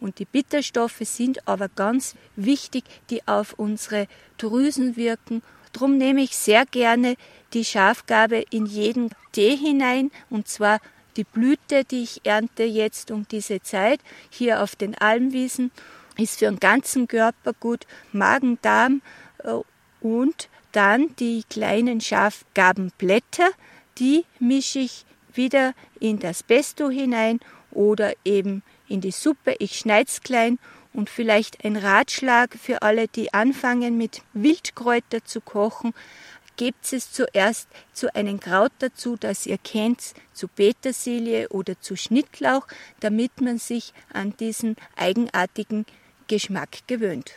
Und 0.00 0.18
die 0.18 0.24
Bitterstoffe 0.24 1.00
sind 1.00 1.46
aber 1.46 1.68
ganz 1.68 2.14
wichtig, 2.36 2.84
die 3.10 3.26
auf 3.26 3.54
unsere 3.54 4.06
Drüsen 4.38 4.96
wirken. 4.96 5.42
Drum 5.72 5.98
nehme 5.98 6.22
ich 6.22 6.36
sehr 6.36 6.66
gerne 6.66 7.16
die 7.52 7.64
Schafgabe 7.64 8.44
in 8.50 8.66
jeden 8.66 9.10
Tee 9.32 9.56
hinein 9.56 10.10
und 10.30 10.48
zwar 10.48 10.80
die 11.16 11.24
Blüte, 11.24 11.84
die 11.84 12.02
ich 12.02 12.20
ernte 12.24 12.64
jetzt 12.64 13.10
um 13.10 13.26
diese 13.28 13.62
Zeit 13.62 14.00
hier 14.30 14.62
auf 14.62 14.74
den 14.76 14.96
Almwiesen, 14.96 15.70
ist 16.16 16.38
für 16.38 16.46
den 16.46 16.58
ganzen 16.58 17.08
Körper 17.08 17.52
gut, 17.52 17.86
Magen, 18.12 18.58
Darm 18.62 19.02
äh, 19.38 19.52
und 20.00 20.48
dann 20.74 21.14
die 21.16 21.44
kleinen 21.48 22.00
Schafgabenblätter, 22.00 23.50
die 23.98 24.24
mische 24.40 24.80
ich 24.80 25.04
wieder 25.32 25.74
in 26.00 26.18
das 26.18 26.42
Pesto 26.42 26.90
hinein 26.90 27.40
oder 27.70 28.12
eben 28.24 28.62
in 28.88 29.00
die 29.00 29.12
Suppe. 29.12 29.54
Ich 29.58 29.78
schneide 29.78 30.08
es 30.08 30.20
klein 30.22 30.58
und 30.92 31.10
vielleicht 31.10 31.64
ein 31.64 31.76
Ratschlag 31.76 32.56
für 32.60 32.82
alle, 32.82 33.08
die 33.08 33.32
anfangen 33.32 33.96
mit 33.98 34.22
Wildkräuter 34.32 35.24
zu 35.24 35.40
kochen. 35.40 35.94
gebt 36.56 36.92
es 36.92 37.10
zuerst 37.10 37.68
zu 37.92 38.14
einem 38.14 38.38
Kraut 38.38 38.70
dazu, 38.78 39.16
das 39.18 39.44
ihr 39.44 39.58
kennt, 39.58 40.14
zu 40.32 40.46
Petersilie 40.46 41.48
oder 41.48 41.80
zu 41.80 41.96
Schnittlauch, 41.96 42.68
damit 43.00 43.40
man 43.40 43.58
sich 43.58 43.92
an 44.12 44.36
diesen 44.36 44.76
eigenartigen 44.94 45.84
Geschmack 46.28 46.86
gewöhnt. 46.86 47.34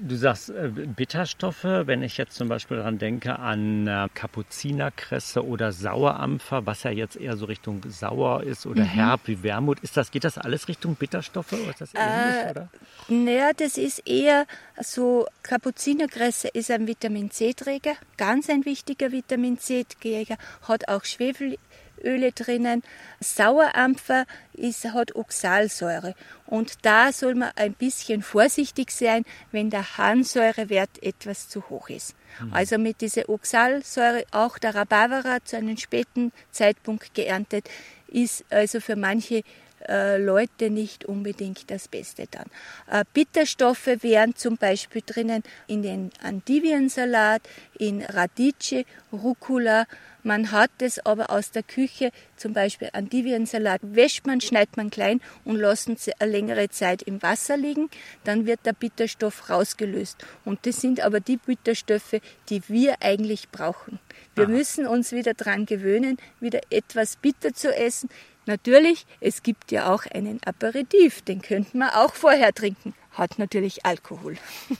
Du 0.00 0.14
sagst 0.14 0.50
äh, 0.50 0.68
Bitterstoffe, 0.68 1.64
wenn 1.64 2.02
ich 2.02 2.18
jetzt 2.18 2.34
zum 2.34 2.48
Beispiel 2.48 2.76
daran 2.76 2.98
denke 2.98 3.38
an 3.38 3.88
äh, 3.88 4.08
Kapuzinerkresse 4.14 5.44
oder 5.44 5.72
Sauerampfer, 5.72 6.66
was 6.66 6.84
ja 6.84 6.92
jetzt 6.92 7.16
eher 7.16 7.36
so 7.36 7.46
Richtung 7.46 7.82
sauer 7.88 8.44
ist 8.44 8.64
oder 8.66 8.82
mhm. 8.82 8.88
herb 8.88 9.20
wie 9.24 9.42
Wermut. 9.42 9.80
Ist 9.80 9.96
das, 9.96 10.12
geht 10.12 10.22
das 10.22 10.38
alles 10.38 10.68
Richtung 10.68 10.94
Bitterstoffe 10.94 11.52
oder 11.52 11.70
ist 11.70 11.80
das 11.80 11.94
ähnlich? 11.94 12.46
Äh, 12.46 12.50
oder? 12.50 12.68
Naja, 13.08 13.50
das 13.56 13.76
ist 13.76 14.06
eher 14.06 14.46
so, 14.80 15.26
Kapuzinerkresse 15.42 16.46
ist 16.46 16.70
ein 16.70 16.86
Vitamin 16.86 17.32
C-Träger, 17.32 17.94
ganz 18.16 18.48
ein 18.48 18.64
wichtiger 18.64 19.10
Vitamin 19.10 19.58
C-Träger, 19.58 20.36
hat 20.62 20.88
auch 20.88 21.04
Schwefel 21.04 21.56
Öle 22.04 22.32
drinnen. 22.32 22.82
Sauerampfer 23.20 24.24
ist, 24.52 24.84
hat 24.84 25.14
Oxalsäure. 25.14 26.14
Und 26.46 26.84
da 26.84 27.12
soll 27.12 27.34
man 27.34 27.50
ein 27.56 27.74
bisschen 27.74 28.22
vorsichtig 28.22 28.90
sein, 28.90 29.24
wenn 29.52 29.70
der 29.70 29.98
Harnsäurewert 29.98 31.02
etwas 31.02 31.48
zu 31.48 31.68
hoch 31.68 31.88
ist. 31.88 32.14
Mhm. 32.40 32.52
Also 32.52 32.78
mit 32.78 33.00
dieser 33.00 33.28
Oxalsäure, 33.28 34.24
auch 34.30 34.58
der 34.58 34.74
Rhabarberer 34.74 35.44
zu 35.44 35.56
einem 35.56 35.76
späten 35.76 36.32
Zeitpunkt 36.50 37.14
geerntet, 37.14 37.68
ist 38.08 38.44
also 38.50 38.80
für 38.80 38.96
manche 38.96 39.42
äh, 39.86 40.18
Leute 40.18 40.70
nicht 40.70 41.04
unbedingt 41.04 41.70
das 41.70 41.88
Beste 41.88 42.24
dann. 42.30 42.46
Äh, 42.90 43.04
Bitterstoffe 43.12 43.86
wären 44.00 44.34
zum 44.34 44.56
Beispiel 44.56 45.02
drinnen 45.04 45.42
in 45.66 45.82
den 45.82 46.10
Andiviensalat, 46.22 47.42
in 47.78 48.02
Radice, 48.02 48.84
Rucola, 49.12 49.86
man 50.28 50.50
hat 50.50 50.70
es 50.80 50.98
aber 51.06 51.30
aus 51.30 51.52
der 51.52 51.62
Küche, 51.62 52.10
zum 52.36 52.52
Beispiel 52.52 52.90
Andiviensalat, 52.92 53.80
wäscht 53.82 54.26
man, 54.26 54.40
schneidet 54.40 54.76
man 54.76 54.90
klein 54.90 55.20
und 55.44 55.56
lassen 55.56 55.96
sie 55.96 56.12
eine 56.20 56.32
längere 56.32 56.68
Zeit 56.68 57.02
im 57.02 57.22
Wasser 57.22 57.56
liegen. 57.56 57.88
Dann 58.24 58.44
wird 58.44 58.66
der 58.66 58.72
Bitterstoff 58.72 59.48
rausgelöst. 59.48 60.18
Und 60.44 60.66
das 60.66 60.80
sind 60.80 61.00
aber 61.00 61.20
die 61.20 61.36
Bitterstoffe, 61.36 62.20
die 62.50 62.62
wir 62.68 62.96
eigentlich 63.00 63.48
brauchen. 63.50 64.00
Wir 64.34 64.44
Aha. 64.44 64.52
müssen 64.52 64.86
uns 64.86 65.12
wieder 65.12 65.34
daran 65.34 65.66
gewöhnen, 65.66 66.18
wieder 66.40 66.60
etwas 66.68 67.16
bitter 67.16 67.54
zu 67.54 67.74
essen. 67.74 68.10
Natürlich, 68.48 69.04
es 69.20 69.42
gibt 69.42 69.70
ja 69.72 69.92
auch 69.92 70.06
einen 70.06 70.40
Aperitif, 70.42 71.20
den 71.20 71.42
könnten 71.42 71.80
wir 71.80 71.98
auch 71.98 72.14
vorher 72.14 72.54
trinken. 72.54 72.94
Hat 73.12 73.38
natürlich 73.38 73.84
Alkohol. 73.84 74.38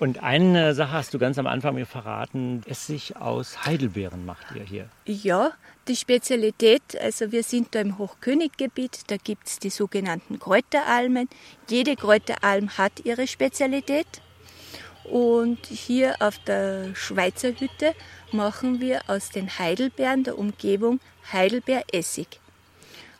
Und 0.00 0.24
eine 0.24 0.74
Sache 0.74 0.90
hast 0.90 1.14
du 1.14 1.20
ganz 1.20 1.38
am 1.38 1.46
Anfang 1.46 1.76
mir 1.76 1.86
verraten, 1.86 2.62
Essig 2.66 3.16
aus 3.16 3.64
Heidelbeeren 3.64 4.26
macht 4.26 4.56
ihr 4.56 4.64
hier. 4.64 4.88
Ja, 5.06 5.52
die 5.86 5.94
Spezialität, 5.94 6.82
also 7.00 7.30
wir 7.30 7.44
sind 7.44 7.76
da 7.76 7.80
im 7.80 7.96
Hochköniggebiet, 7.96 9.02
da 9.06 9.16
gibt 9.16 9.46
es 9.46 9.60
die 9.60 9.70
sogenannten 9.70 10.40
Kräuteralmen. 10.40 11.28
Jede 11.68 11.94
Kräuteralm 11.94 12.76
hat 12.76 13.04
ihre 13.04 13.28
Spezialität. 13.28 14.06
Und 15.04 15.64
hier 15.66 16.16
auf 16.18 16.40
der 16.40 16.94
Schweizer 16.96 17.50
Hütte 17.50 17.94
machen 18.32 18.80
wir 18.80 19.02
aus 19.06 19.30
den 19.30 19.48
Heidelbeeren 19.60 20.24
der 20.24 20.36
Umgebung 20.36 20.98
Heidelbeeressig. 21.32 22.40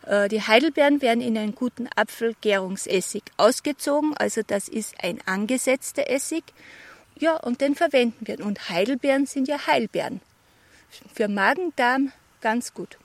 Äh, 0.09 0.29
die 0.29 0.43
Heidelbeeren 0.43 1.03
werden 1.03 1.21
in 1.21 1.37
einen 1.37 1.55
guten 1.55 1.89
Apfelgärungsessig 1.95 3.23
ausgezogen, 3.37 4.17
also 4.17 4.41
das 4.47 4.69
ist 4.69 4.95
ein 5.03 5.21
angesetzter 5.27 6.09
Essig. 6.09 6.45
Ja, 7.19 7.37
und 7.37 7.61
den 7.61 7.75
verwenden 7.75 8.27
wir. 8.27 8.45
Und 8.45 8.71
Heidelbeeren 8.71 9.27
sind 9.27 9.49
ja 9.49 9.67
Heilbeeren. 9.67 10.21
Für 11.13 11.29
Magen-Darm 11.29 12.13
ganz 12.41 12.73
gut. 12.73 12.97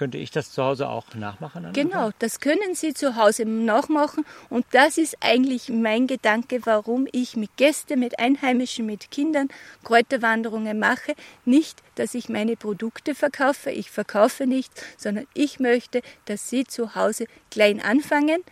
Könnte 0.00 0.16
ich 0.16 0.30
das 0.30 0.50
zu 0.50 0.64
Hause 0.64 0.88
auch 0.88 1.14
nachmachen? 1.14 1.74
Genau, 1.74 2.08
das 2.20 2.40
können 2.40 2.74
Sie 2.74 2.94
zu 2.94 3.16
Hause 3.16 3.44
nachmachen. 3.44 4.24
Und 4.48 4.64
das 4.70 4.96
ist 4.96 5.18
eigentlich 5.20 5.68
mein 5.68 6.06
Gedanke, 6.06 6.64
warum 6.64 7.06
ich 7.12 7.36
mit 7.36 7.54
Gästen, 7.58 8.00
mit 8.00 8.18
Einheimischen, 8.18 8.86
mit 8.86 9.10
Kindern 9.10 9.48
Kräuterwanderungen 9.84 10.78
mache. 10.78 11.14
Nicht, 11.44 11.82
dass 11.96 12.14
ich 12.14 12.30
meine 12.30 12.56
Produkte 12.56 13.14
verkaufe, 13.14 13.72
ich 13.72 13.90
verkaufe 13.90 14.46
nichts, 14.46 14.82
sondern 14.96 15.26
ich 15.34 15.60
möchte, 15.60 16.00
dass 16.24 16.48
Sie 16.48 16.64
zu 16.64 16.94
Hause 16.94 17.26
klein 17.50 17.82
anfangen. 17.82 18.42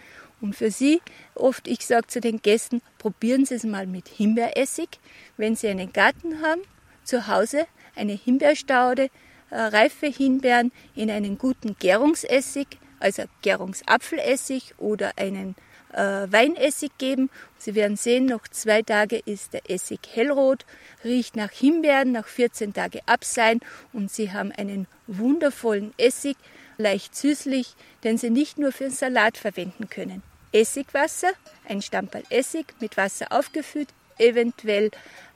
Und 0.43 0.55
für 0.55 0.71
Sie, 0.71 1.00
oft, 1.35 1.67
ich 1.67 1.87
sage 1.87 2.09
zu 2.09 2.21
den 2.21 2.43
Gästen, 2.43 2.83
probieren 2.99 3.47
Sie 3.47 3.55
es 3.55 3.64
mal 3.64 3.87
mit 3.87 4.09
Himbeeressig. 4.09 5.00
Wenn 5.38 5.57
Sie 5.57 5.69
einen 5.69 5.95
Garten 5.95 6.43
haben, 6.43 6.61
zu 7.05 7.26
Hause 7.26 7.67
eine 7.97 8.12
Himbeerstaude, 8.12 9.09
reife 9.50 10.07
Himbeeren 10.07 10.73
in 10.95 11.11
einen 11.11 11.38
guten 11.38 11.76
Gärungsessig, 11.78 12.67
also 13.00 13.25
Gärungsapfelessig 13.43 14.75
oder 14.78 15.12
einen 15.17 15.55
äh, 15.93 16.31
Weinessig 16.31 16.93
geben. 16.99 17.31
Sie 17.57 17.75
werden 17.75 17.97
sehen, 17.97 18.26
noch 18.26 18.47
zwei 18.49 18.83
Tage 18.83 19.19
ist 19.19 19.52
der 19.52 19.71
Essig 19.71 20.00
hellrot, 20.12 20.64
riecht 21.05 21.37
nach 21.37 21.50
Himbeeren, 21.50 22.12
nach 22.12 22.26
14 22.26 22.75
Tagen 22.75 23.00
ab 23.07 23.25
sein 23.25 23.61
und 23.93 24.11
Sie 24.11 24.33
haben 24.33 24.52
einen 24.52 24.87
wundervollen 25.07 25.93
Essig, 25.97 26.37
leicht 26.76 27.17
süßlich, 27.17 27.75
den 28.05 28.19
Sie 28.19 28.31
nicht 28.31 28.59
nur 28.59 28.73
für 28.73 28.85
den 28.85 28.93
Salat 28.93 29.37
verwenden 29.37 29.88
können. 29.88 30.23
Essigwasser, 30.52 31.33
ein 31.69 31.83
Stammball 31.83 32.23
Essig 32.31 32.67
mit 32.81 32.97
Wasser 32.97 33.26
aufgefüllt, 33.31 33.88
eventuell 34.18 34.90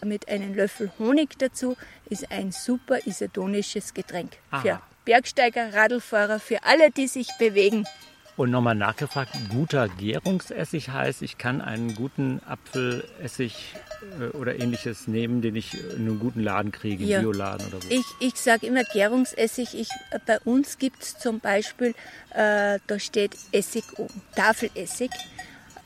mit 0.04 0.28
einem 0.28 0.54
Löffel 0.54 0.90
Honig 0.98 1.38
dazu, 1.38 1.76
ist 2.08 2.30
ein 2.30 2.52
super 2.52 3.06
isotonisches 3.06 3.94
Getränk. 3.94 4.32
Aha. 4.50 4.60
Für 4.60 4.80
Bergsteiger, 5.04 5.74
Radlfahrer, 5.74 6.38
für 6.38 6.62
alle, 6.64 6.90
die 6.90 7.08
sich 7.08 7.28
bewegen. 7.38 7.86
Und 8.34 8.50
nochmal 8.50 8.74
nachgefragt, 8.74 9.32
guter 9.50 9.88
Gärungsessig 9.88 10.88
heißt, 10.88 11.20
ich 11.20 11.36
kann 11.36 11.60
einen 11.60 11.94
guten 11.94 12.40
Apfelessig 12.46 13.74
äh, 14.18 14.34
oder 14.36 14.58
ähnliches 14.58 15.06
nehmen, 15.06 15.42
den 15.42 15.54
ich 15.54 15.74
in 15.74 15.96
einem 15.96 16.18
guten 16.18 16.40
Laden 16.40 16.72
kriege, 16.72 17.04
ja. 17.04 17.20
Bioladen 17.20 17.66
oder 17.66 17.82
so. 17.82 17.88
Ich, 17.90 18.06
ich 18.20 18.36
sage 18.36 18.66
immer 18.66 18.84
Gärungsessig. 18.84 19.78
Ich, 19.78 19.88
bei 20.26 20.40
uns 20.40 20.78
gibt 20.78 21.02
es 21.02 21.18
zum 21.18 21.40
Beispiel, 21.40 21.94
äh, 22.30 22.78
da 22.86 22.98
steht 22.98 23.36
Essig 23.52 23.84
oben, 23.98 24.22
Tafelessig. 24.34 25.10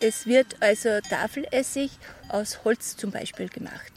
Es 0.00 0.26
wird 0.26 0.56
also 0.60 1.00
Tafelessig 1.08 1.90
aus 2.28 2.64
Holz 2.64 2.96
zum 2.96 3.10
Beispiel 3.10 3.48
gemacht. 3.48 3.92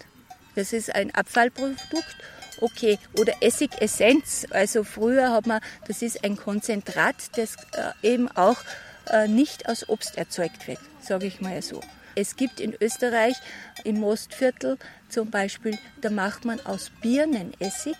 Das 0.55 0.73
ist 0.73 0.93
ein 0.95 1.13
Abfallprodukt. 1.13 2.15
Okay, 2.61 2.99
oder 3.17 3.33
Essigessenz. 3.41 4.45
Also 4.49 4.83
früher 4.83 5.31
hat 5.31 5.45
man, 5.45 5.61
das 5.87 6.01
ist 6.01 6.23
ein 6.23 6.35
Konzentrat, 6.35 7.15
das 7.37 7.55
äh, 7.73 8.07
eben 8.13 8.29
auch 8.29 8.57
äh, 9.09 9.27
nicht 9.27 9.69
aus 9.69 9.87
Obst 9.87 10.17
erzeugt 10.17 10.67
wird, 10.67 10.79
sage 11.01 11.27
ich 11.27 11.39
mal 11.39 11.61
so. 11.61 11.81
Es 12.15 12.35
gibt 12.35 12.59
in 12.59 12.75
Österreich 12.81 13.35
im 13.85 13.99
Mostviertel 13.99 14.77
zum 15.07 15.29
Beispiel, 15.29 15.77
da 16.01 16.09
macht 16.09 16.43
man 16.43 16.59
aus 16.65 16.91
Birnenessig. 17.01 17.95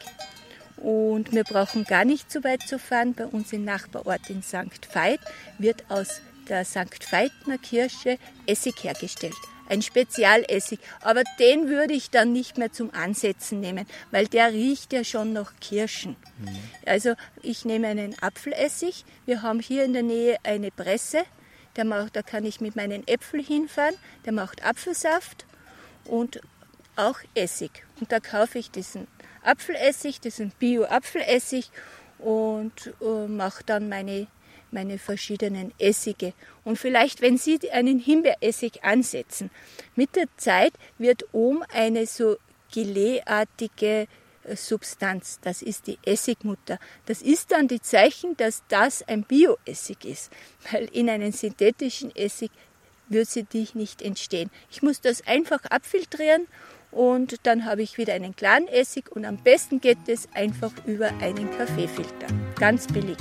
Und 0.76 1.34
wir 1.34 1.44
brauchen 1.44 1.84
gar 1.84 2.06
nicht 2.06 2.32
so 2.32 2.44
weit 2.44 2.62
zu 2.62 2.80
fahren. 2.80 3.14
Bei 3.14 3.26
uns 3.26 3.52
im 3.52 3.66
Nachbarort 3.66 4.30
in 4.30 4.42
St. 4.42 4.94
Veit 4.94 5.20
wird 5.58 5.84
aus 5.90 6.22
der 6.50 6.66
St. 6.66 7.12
Veitner 7.12 7.58
Kirche 7.58 8.18
Essig 8.46 8.84
hergestellt. 8.84 9.36
Ein 9.70 9.84
Spezialessig. 9.84 10.80
Aber 11.02 11.22
den 11.40 11.70
würde 11.70 11.94
ich 11.94 12.10
dann 12.10 12.34
nicht 12.34 12.58
mehr 12.58 12.72
zum 12.72 12.92
Ansetzen 12.94 13.60
nehmen, 13.60 13.86
weil 14.10 14.28
der 14.28 14.52
riecht 14.52 14.92
ja 14.94 15.04
schon 15.04 15.32
nach 15.32 15.54
Kirschen. 15.62 16.16
Mhm. 16.40 16.58
Also 16.86 17.14
ich 17.44 17.66
nehme 17.66 17.88
einen 17.88 18.18
Apfelessig. 18.20 19.06
Wir 19.26 19.44
haben 19.44 19.60
hier 19.60 19.86
in 19.86 19.94
der 19.94 20.04
Nähe 20.04 20.38
eine 20.44 20.72
Presse. 20.72 21.24
Der 21.76 21.86
macht, 21.86 22.16
da 22.16 22.24
kann 22.24 22.46
ich 22.46 22.62
mit 22.62 22.76
meinen 22.76 23.08
Äpfeln 23.08 23.44
hinfahren. 23.44 23.96
Der 24.26 24.34
macht 24.34 24.66
Apfelsaft 24.66 25.46
und 26.06 26.42
auch 26.96 27.20
Essig. 27.36 27.86
Und 28.00 28.12
da 28.12 28.20
kaufe 28.20 28.58
ich 28.58 28.72
diesen 28.72 29.08
Apfelessig, 29.44 30.20
diesen 30.20 30.50
Bio-Apfelessig 30.60 31.70
und 32.18 32.94
äh, 33.02 33.28
mache 33.28 33.64
dann 33.64 33.88
meine 33.88 34.28
meine 34.72 34.98
verschiedenen 34.98 35.74
Essige. 35.78 36.34
Und 36.64 36.78
vielleicht, 36.78 37.22
wenn 37.22 37.38
Sie 37.38 37.60
einen 37.72 38.00
Himbeeressig 38.00 38.84
ansetzen, 38.84 39.50
mit 39.96 40.16
der 40.16 40.28
Zeit 40.38 40.74
wird 40.98 41.26
oben 41.32 41.64
eine 41.74 42.06
so 42.06 42.38
geleeartige 42.74 44.08
äh, 44.44 44.56
Substanz, 44.56 45.40
das 45.42 45.62
ist 45.62 45.88
die 45.88 45.98
Essigmutter. 46.06 46.80
Das 47.06 47.22
ist 47.22 47.52
dann 47.52 47.68
die 47.68 47.82
Zeichen, 47.82 48.38
dass 48.38 48.64
das 48.68 49.08
ein 49.08 49.24
Bioessig 49.24 50.06
ist, 50.06 50.32
weil 50.72 50.86
in 50.92 51.10
einem 51.10 51.32
synthetischen 51.32 52.16
Essig 52.16 52.52
wird 53.10 53.28
sie 53.28 53.46
nicht 53.74 54.02
entstehen. 54.02 54.52
Ich 54.70 54.82
muss 54.82 55.02
das 55.02 55.26
einfach 55.26 55.66
abfiltrieren 55.66 56.48
und 56.92 57.46
dann 57.46 57.66
habe 57.66 57.82
ich 57.82 57.98
wieder 57.98 58.14
einen 58.14 58.36
klaren 58.36 58.68
Essig 58.68 59.12
und 59.12 59.26
am 59.26 59.38
besten 59.38 59.82
geht 59.82 59.98
es 60.08 60.28
einfach 60.34 60.72
über 60.86 61.08
einen 61.22 61.50
Kaffeefilter. 61.52 62.28
Ganz 62.60 62.88
billig. 62.88 63.18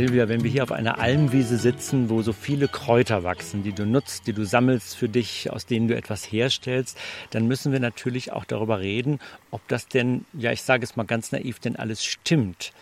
Silvia, 0.00 0.30
wenn 0.30 0.42
wir 0.42 0.50
hier 0.50 0.62
auf 0.62 0.72
einer 0.72 0.98
Almwiese 0.98 1.58
sitzen, 1.58 2.08
wo 2.08 2.22
so 2.22 2.32
viele 2.32 2.68
Kräuter 2.68 3.22
wachsen, 3.22 3.62
die 3.62 3.74
du 3.74 3.84
nutzt, 3.84 4.26
die 4.26 4.32
du 4.32 4.46
sammelst 4.46 4.96
für 4.96 5.10
dich, 5.10 5.50
aus 5.52 5.66
denen 5.66 5.88
du 5.88 5.94
etwas 5.94 6.24
herstellst, 6.24 6.96
dann 7.28 7.46
müssen 7.46 7.70
wir 7.70 7.80
natürlich 7.80 8.32
auch 8.32 8.46
darüber 8.46 8.80
reden, 8.80 9.18
ob 9.50 9.60
das 9.68 9.88
denn, 9.88 10.24
ja, 10.32 10.52
ich 10.52 10.62
sage 10.62 10.84
es 10.84 10.96
mal 10.96 11.04
ganz 11.04 11.32
naiv, 11.32 11.58
denn 11.58 11.76
alles 11.76 12.02
stimmt. 12.02 12.72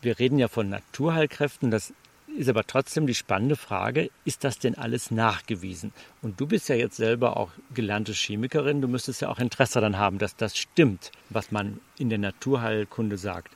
Wir 0.00 0.18
reden 0.18 0.38
ja 0.38 0.48
von 0.48 0.70
Naturheilkräften, 0.70 1.70
das 1.70 1.92
ist 2.38 2.48
aber 2.48 2.66
trotzdem 2.66 3.06
die 3.06 3.14
spannende 3.14 3.56
Frage, 3.56 4.08
ist 4.24 4.42
das 4.42 4.58
denn 4.58 4.74
alles 4.74 5.10
nachgewiesen? 5.10 5.92
Und 6.22 6.40
du 6.40 6.46
bist 6.46 6.70
ja 6.70 6.74
jetzt 6.74 6.96
selber 6.96 7.36
auch 7.36 7.50
gelernte 7.74 8.14
Chemikerin, 8.14 8.80
du 8.80 8.88
müsstest 8.88 9.20
ja 9.20 9.28
auch 9.28 9.40
Interesse 9.40 9.74
daran 9.74 9.98
haben, 9.98 10.16
dass 10.16 10.36
das 10.36 10.56
stimmt, 10.56 11.12
was 11.28 11.52
man 11.52 11.80
in 11.98 12.08
der 12.08 12.18
Naturheilkunde 12.18 13.18
sagt. 13.18 13.52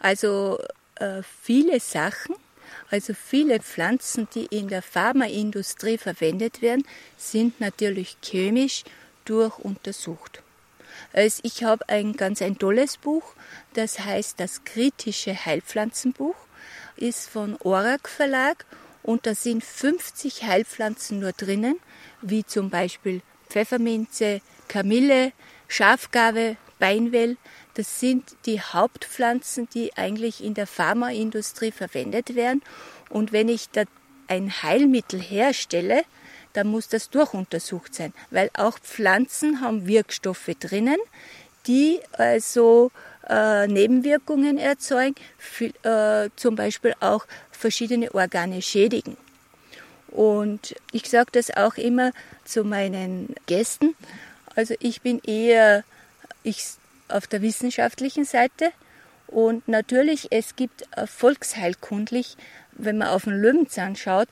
Also 0.00 0.58
äh, 1.00 1.22
viele 1.42 1.80
Sachen, 1.80 2.36
also 2.90 3.14
viele 3.14 3.60
Pflanzen, 3.60 4.28
die 4.34 4.46
in 4.46 4.68
der 4.68 4.82
Pharmaindustrie 4.82 5.98
verwendet 5.98 6.62
werden, 6.62 6.86
sind 7.16 7.60
natürlich 7.60 8.16
chemisch 8.22 8.84
durchuntersucht. 9.24 10.42
Also 11.12 11.40
ich 11.44 11.64
habe 11.64 11.88
ein 11.88 12.14
ganz 12.14 12.42
ein 12.42 12.58
tolles 12.58 12.96
Buch, 12.96 13.34
das 13.74 14.00
heißt 14.00 14.40
das 14.40 14.64
kritische 14.64 15.44
Heilpflanzenbuch 15.44 16.36
ist 16.96 17.28
von 17.28 17.56
Orak 17.60 18.08
Verlag 18.08 18.66
und 19.02 19.26
da 19.26 19.34
sind 19.34 19.64
50 19.64 20.44
Heilpflanzen 20.44 21.20
nur 21.20 21.32
drinnen, 21.32 21.78
wie 22.20 22.44
zum 22.44 22.70
Beispiel 22.70 23.22
Pfefferminze, 23.48 24.40
Kamille, 24.66 25.32
Schafgarbe, 25.68 26.56
Beinwell. 26.78 27.36
Das 27.78 28.00
sind 28.00 28.34
die 28.44 28.60
Hauptpflanzen, 28.60 29.68
die 29.72 29.96
eigentlich 29.96 30.42
in 30.42 30.54
der 30.54 30.66
Pharmaindustrie 30.66 31.70
verwendet 31.70 32.34
werden. 32.34 32.60
Und 33.08 33.30
wenn 33.30 33.48
ich 33.48 33.70
da 33.70 33.84
ein 34.26 34.52
Heilmittel 34.64 35.20
herstelle, 35.20 36.02
dann 36.54 36.66
muss 36.66 36.88
das 36.88 37.08
durchuntersucht 37.08 37.94
sein, 37.94 38.12
weil 38.32 38.50
auch 38.54 38.80
Pflanzen 38.80 39.60
haben 39.60 39.86
Wirkstoffe 39.86 40.50
drinnen, 40.58 40.96
die 41.68 42.00
also 42.14 42.90
äh, 43.28 43.68
Nebenwirkungen 43.68 44.58
erzeugen, 44.58 45.14
äh, 45.84 46.30
zum 46.34 46.56
Beispiel 46.56 46.96
auch 46.98 47.28
verschiedene 47.52 48.12
Organe 48.12 48.60
schädigen. 48.60 49.16
Und 50.08 50.74
ich 50.90 51.08
sage 51.08 51.30
das 51.30 51.56
auch 51.56 51.76
immer 51.76 52.10
zu 52.44 52.64
meinen 52.64 53.36
Gästen. 53.46 53.94
Also 54.56 54.74
ich 54.80 55.00
bin 55.00 55.20
eher 55.20 55.84
ich, 56.42 56.64
auf 57.08 57.26
der 57.26 57.42
wissenschaftlichen 57.42 58.24
Seite 58.24 58.72
und 59.28 59.68
natürlich, 59.68 60.28
es 60.30 60.56
gibt 60.56 60.88
äh, 60.96 61.06
volksheilkundlich, 61.06 62.36
wenn 62.72 62.98
man 62.98 63.08
auf 63.08 63.24
den 63.24 63.40
Löwenzahn 63.40 63.94
schaut, 63.94 64.28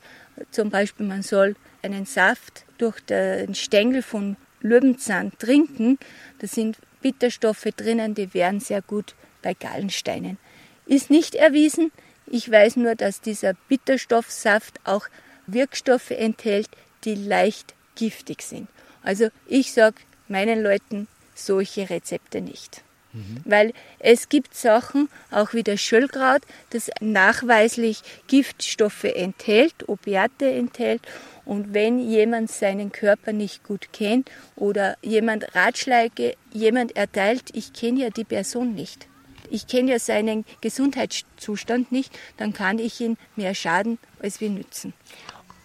zum 0.50 0.70
Beispiel 0.70 1.06
man 1.06 1.22
soll 1.22 1.54
einen 1.82 2.06
Saft 2.06 2.64
durch 2.78 3.00
den 3.00 3.54
Stängel 3.54 4.02
von 4.02 4.36
Löwenzahn 4.60 5.32
trinken, 5.38 5.98
da 6.38 6.46
sind 6.46 6.78
Bitterstoffe 7.02 7.68
drinnen, 7.76 8.14
die 8.14 8.32
wären 8.34 8.60
sehr 8.60 8.82
gut 8.82 9.14
bei 9.42 9.54
Gallensteinen. 9.54 10.38
Ist 10.86 11.10
nicht 11.10 11.34
erwiesen. 11.34 11.92
Ich 12.26 12.50
weiß 12.50 12.76
nur, 12.76 12.94
dass 12.94 13.20
dieser 13.20 13.54
Bitterstoffsaft 13.68 14.80
auch 14.84 15.06
Wirkstoffe 15.46 16.10
enthält, 16.10 16.68
die 17.04 17.14
leicht 17.14 17.74
giftig 17.94 18.42
sind. 18.42 18.68
Also 19.02 19.28
ich 19.46 19.72
sage 19.72 19.96
meinen 20.26 20.62
Leuten 20.62 21.06
solche 21.38 21.88
Rezepte 21.90 22.40
nicht. 22.40 22.82
Mhm. 23.12 23.40
Weil 23.44 23.72
es 23.98 24.28
gibt 24.28 24.54
Sachen, 24.54 25.08
auch 25.30 25.54
wie 25.54 25.62
das 25.62 25.80
Schöllkraut, 25.80 26.42
das 26.70 26.90
nachweislich 27.00 28.02
Giftstoffe 28.26 29.04
enthält, 29.04 29.88
Opiate 29.88 30.50
enthält 30.50 31.02
und 31.44 31.72
wenn 31.72 31.98
jemand 31.98 32.50
seinen 32.50 32.92
Körper 32.92 33.32
nicht 33.32 33.64
gut 33.64 33.92
kennt 33.92 34.30
oder 34.56 34.96
jemand 35.02 35.54
Ratschläge, 35.54 36.34
jemand 36.52 36.96
erteilt, 36.96 37.44
ich 37.54 37.72
kenne 37.72 38.00
ja 38.00 38.10
die 38.10 38.24
Person 38.24 38.74
nicht. 38.74 39.08
Ich 39.48 39.68
kenne 39.68 39.92
ja 39.92 39.98
seinen 39.98 40.44
Gesundheitszustand 40.60 41.92
nicht, 41.92 42.12
dann 42.36 42.52
kann 42.52 42.80
ich 42.80 43.00
ihn 43.00 43.16
mehr 43.36 43.54
schaden 43.54 43.98
als 44.20 44.40
wir 44.40 44.50
nützen. 44.50 44.92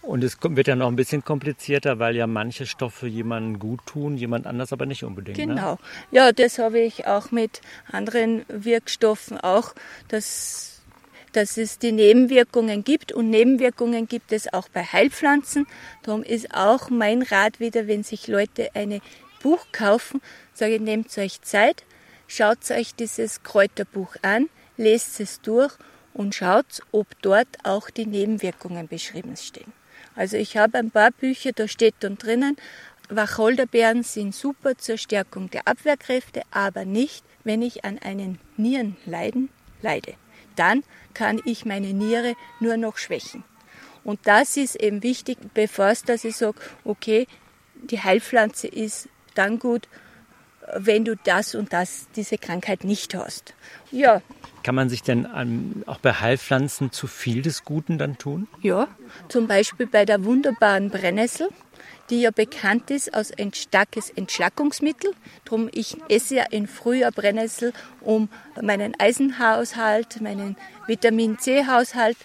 Und 0.02 0.24
es 0.24 0.36
wird 0.42 0.66
ja 0.66 0.74
noch 0.74 0.88
ein 0.88 0.96
bisschen 0.96 1.24
komplizierter, 1.24 2.00
weil 2.00 2.16
ja 2.16 2.26
manche 2.26 2.66
Stoffe 2.66 3.06
jemanden 3.06 3.60
gut 3.60 3.86
tun, 3.86 4.16
jemand 4.16 4.46
anders 4.46 4.72
aber 4.72 4.84
nicht 4.84 5.04
unbedingt. 5.04 5.38
Ne? 5.38 5.46
Genau. 5.46 5.72
Ne? 5.72 5.78
Ja, 6.10 6.32
das 6.32 6.58
habe 6.58 6.80
ich 6.80 7.06
auch 7.06 7.30
mit 7.30 7.60
anderen 7.90 8.44
Wirkstoffen 8.48 9.38
auch, 9.38 9.74
dass 10.08 10.72
dass 11.32 11.56
es 11.56 11.78
die 11.78 11.92
Nebenwirkungen 11.92 12.84
gibt 12.84 13.10
und 13.10 13.30
Nebenwirkungen 13.30 14.06
gibt 14.06 14.32
es 14.32 14.52
auch 14.52 14.68
bei 14.68 14.84
Heilpflanzen. 14.84 15.66
Darum 16.02 16.22
ist 16.22 16.54
auch 16.54 16.90
mein 16.90 17.22
Rat 17.22 17.58
wieder, 17.58 17.86
wenn 17.86 18.02
sich 18.02 18.28
Leute 18.28 18.68
ein 18.74 19.00
Buch 19.42 19.66
kaufen, 19.72 20.20
sage 20.52 20.74
ich, 20.74 20.80
nehmt 20.82 21.16
euch 21.16 21.40
Zeit, 21.40 21.84
schaut 22.28 22.70
euch 22.70 22.94
dieses 22.94 23.42
Kräuterbuch 23.42 24.14
an, 24.20 24.50
lest 24.76 25.20
es 25.20 25.40
durch 25.40 25.72
und 26.12 26.34
schaut, 26.34 26.82
ob 26.92 27.06
dort 27.22 27.48
auch 27.64 27.88
die 27.88 28.06
Nebenwirkungen 28.06 28.88
beschrieben 28.88 29.36
stehen. 29.36 29.72
Also 30.14 30.36
ich 30.36 30.56
habe 30.56 30.78
ein 30.78 30.90
paar 30.90 31.10
Bücher, 31.10 31.52
da 31.52 31.68
steht 31.68 31.94
dann 32.00 32.18
drinnen, 32.18 32.56
Wacholderbeeren 33.08 34.02
sind 34.02 34.34
super 34.34 34.78
zur 34.78 34.96
Stärkung 34.96 35.50
der 35.50 35.66
Abwehrkräfte, 35.66 36.42
aber 36.50 36.84
nicht, 36.84 37.24
wenn 37.44 37.62
ich 37.62 37.84
an 37.84 37.98
einen 37.98 38.38
Nierenleiden 38.56 39.50
leide. 39.82 40.14
Dann 40.56 40.82
kann 41.12 41.40
ich 41.44 41.64
meine 41.64 41.92
Niere 41.92 42.34
nur 42.60 42.76
noch 42.76 42.96
schwächen. 42.96 43.44
Und 44.04 44.20
das 44.24 44.56
ist 44.56 44.76
eben 44.76 45.02
wichtig, 45.02 45.38
bevor 45.54 45.88
es, 45.88 46.02
dass 46.02 46.24
ich 46.24 46.36
sage, 46.36 46.58
okay, 46.84 47.26
die 47.74 48.00
Heilpflanze 48.00 48.68
ist 48.68 49.08
dann 49.34 49.58
gut, 49.58 49.88
wenn 50.74 51.04
du 51.04 51.16
das 51.16 51.54
und 51.54 51.72
das, 51.72 52.06
diese 52.16 52.38
Krankheit 52.38 52.84
nicht 52.84 53.14
hast. 53.14 53.54
Ja. 53.90 54.22
Kann 54.62 54.74
man 54.74 54.88
sich 54.88 55.02
denn 55.02 55.26
um, 55.26 55.82
auch 55.86 55.98
bei 55.98 56.12
Heilpflanzen 56.12 56.92
zu 56.92 57.06
viel 57.06 57.42
des 57.42 57.64
Guten 57.64 57.98
dann 57.98 58.18
tun? 58.18 58.46
Ja, 58.60 58.88
zum 59.28 59.46
Beispiel 59.46 59.86
bei 59.86 60.04
der 60.04 60.24
wunderbaren 60.24 60.90
Brennnessel 60.90 61.48
die 62.10 62.20
ja 62.20 62.30
bekannt 62.30 62.90
ist 62.90 63.14
als 63.14 63.32
ein 63.38 63.54
starkes 63.54 64.10
Entschlackungsmittel. 64.10 65.12
Drum 65.46 65.70
ich 65.72 65.96
esse 66.08 66.36
ja 66.36 66.44
in 66.50 66.66
Frühjahr 66.66 67.10
Brennnessel, 67.10 67.72
um 68.00 68.28
meinen 68.60 68.94
Eisenhaushalt, 68.98 70.20
meinen 70.20 70.56
Vitamin 70.86 71.38
C-Haushalt 71.38 72.18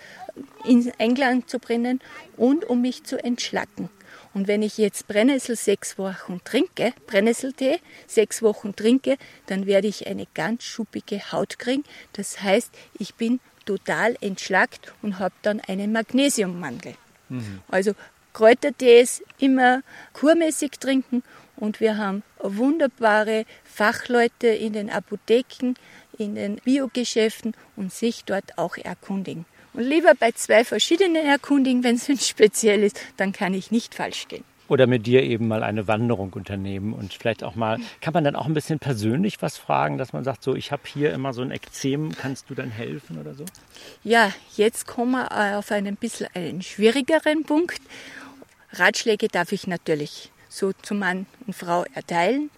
in 0.65 0.91
England 0.97 1.49
zu 1.49 1.59
bringen 1.59 2.01
und 2.35 2.65
um 2.65 2.81
mich 2.81 3.03
zu 3.05 3.23
entschlacken. 3.23 3.89
Und 4.33 4.47
wenn 4.47 4.61
ich 4.61 4.77
jetzt 4.77 5.07
Brennnessel 5.07 5.55
sechs 5.55 5.97
Wochen 5.97 6.41
trinke, 6.43 6.93
Brennnesseltee 7.07 7.79
sechs 8.05 8.41
Wochen 8.41 8.75
trinke, 8.75 9.17
dann 9.47 9.65
werde 9.65 9.87
ich 9.87 10.07
eine 10.07 10.27
ganz 10.33 10.63
schuppige 10.63 11.31
Haut 11.31 11.59
kriegen. 11.59 11.83
Das 12.13 12.41
heißt, 12.41 12.71
ich 12.99 13.15
bin 13.15 13.39
total 13.65 14.15
entschlackt 14.21 14.93
und 15.01 15.19
habe 15.19 15.35
dann 15.41 15.59
einen 15.59 15.91
Magnesiummangel. 15.91 16.95
Mhm. 17.29 17.61
Also 17.67 17.93
Kräutertees 18.33 19.23
immer 19.39 19.81
kurmäßig 20.13 20.71
trinken 20.79 21.23
und 21.55 21.79
wir 21.79 21.97
haben 21.97 22.23
wunderbare 22.39 23.45
Fachleute 23.63 24.47
in 24.47 24.73
den 24.73 24.89
Apotheken, 24.89 25.73
in 26.17 26.35
den 26.35 26.57
Biogeschäften 26.57 27.55
und 27.75 27.91
sich 27.91 28.23
dort 28.25 28.57
auch 28.57 28.77
erkundigen. 28.77 29.45
Und 29.77 29.83
lieber 29.83 30.13
bei 30.19 30.31
zwei 30.31 30.65
verschiedenen 30.65 31.23
erkundigen, 31.27 31.83
wenn 31.83 31.97
es 31.97 32.27
speziell 32.27 32.81
ist, 32.81 32.99
dann 33.15 33.31
kann 33.31 33.53
ich 33.53 33.69
nicht 33.69 33.93
falsch 33.93 34.27
gehen 34.27 34.43
oder 34.67 34.87
mit 34.87 35.05
dir 35.05 35.23
eben 35.23 35.47
mal 35.47 35.63
eine 35.63 35.87
Wanderung 35.87 36.33
unternehmen 36.33 36.93
und 36.93 37.13
vielleicht 37.13 37.43
auch 37.43 37.55
mal, 37.55 37.79
kann 38.01 38.13
man 38.13 38.23
dann 38.23 38.35
auch 38.35 38.47
ein 38.47 38.53
bisschen 38.53 38.79
persönlich 38.79 39.41
was 39.41 39.55
fragen, 39.55 39.97
dass 39.97 40.11
man 40.11 40.25
sagt, 40.25 40.43
so, 40.43 40.55
ich 40.55 40.73
habe 40.73 40.81
hier 40.85 41.13
immer 41.13 41.31
so 41.31 41.41
ein 41.41 41.51
Ekzem, 41.51 42.11
kannst 42.11 42.49
du 42.49 42.55
dann 42.55 42.69
helfen 42.69 43.17
oder 43.17 43.33
so? 43.33 43.45
Ja, 44.03 44.33
jetzt 44.57 44.85
kommen 44.85 45.11
wir 45.11 45.31
äh, 45.31 45.55
auf 45.55 45.71
einen 45.71 45.95
bisschen 45.95 46.27
einen 46.33 46.61
schwierigeren 46.61 47.43
Punkt. 47.43 47.79
Ratschläge 48.73 49.29
darf 49.29 49.53
ich 49.53 49.67
natürlich 49.67 50.31
so 50.49 50.73
zu 50.73 50.95
Mann 50.95 51.27
und 51.45 51.53
Frau 51.53 51.85
erteilen. 51.93 52.49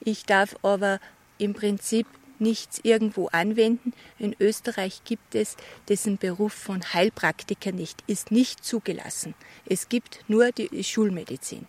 Ich 0.00 0.26
darf 0.26 0.56
aber 0.62 1.00
im 1.38 1.54
Prinzip 1.54 2.06
nichts 2.40 2.80
irgendwo 2.82 3.28
anwenden. 3.28 3.92
In 4.18 4.34
Österreich 4.38 5.02
gibt 5.04 5.34
es 5.34 5.56
diesen 5.88 6.18
Beruf 6.18 6.52
von 6.52 6.82
Heilpraktiker 6.92 7.72
nicht, 7.72 8.02
ist 8.06 8.30
nicht 8.30 8.64
zugelassen. 8.64 9.34
Es 9.66 9.88
gibt 9.88 10.20
nur 10.28 10.52
die 10.52 10.84
Schulmedizin. 10.84 11.66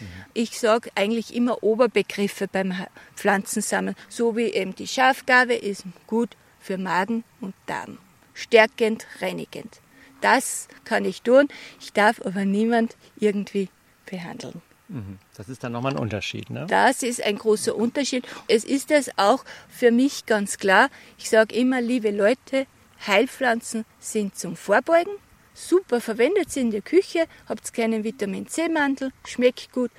Mhm. 0.00 0.06
Ich 0.32 0.58
sage 0.58 0.90
eigentlich 0.94 1.34
immer 1.34 1.62
Oberbegriffe 1.62 2.48
beim 2.48 2.74
Pflanzensammeln, 3.14 3.96
so 4.08 4.36
wie 4.36 4.46
eben 4.46 4.74
die 4.74 4.88
Schafgabe 4.88 5.54
ist 5.54 5.84
gut 6.06 6.36
für 6.60 6.78
Magen 6.78 7.24
und 7.40 7.54
Darm. 7.66 7.98
Stärkend, 8.32 9.06
reinigend. 9.20 9.80
Das 10.20 10.68
kann 10.84 11.04
ich 11.04 11.22
tun. 11.22 11.48
Ich 11.80 11.92
darf 11.92 12.20
aber 12.22 12.44
niemand 12.44 12.96
irgendwie 13.18 13.68
behandeln. 14.06 14.62
Mhm. 14.88 15.18
Das 15.36 15.48
ist 15.48 15.64
dann 15.64 15.72
nochmal 15.72 15.92
ein 15.92 15.98
Unterschied, 15.98 16.50
ne? 16.50 16.66
Das 16.68 17.02
ist 17.02 17.22
ein 17.22 17.36
großer 17.36 17.74
Unterschied. 17.74 18.26
Es 18.48 18.64
ist 18.64 18.90
es 18.90 19.10
auch 19.16 19.44
für 19.68 19.90
mich 19.90 20.26
ganz 20.26 20.58
klar. 20.58 20.90
Ich 21.18 21.30
sage 21.30 21.54
immer, 21.54 21.80
liebe 21.80 22.10
Leute, 22.10 22.66
Heilpflanzen 23.06 23.84
sind 23.98 24.36
zum 24.36 24.56
Vorbeugen, 24.56 25.12
super 25.54 26.00
verwendet 26.00 26.50
sie 26.50 26.60
in 26.60 26.70
der 26.70 26.82
Küche, 26.82 27.26
habt 27.48 27.72
keinen 27.72 28.04
Vitamin 28.04 28.46
C-Mantel, 28.46 29.12
schmeckt 29.26 29.72
gut. 29.72 29.90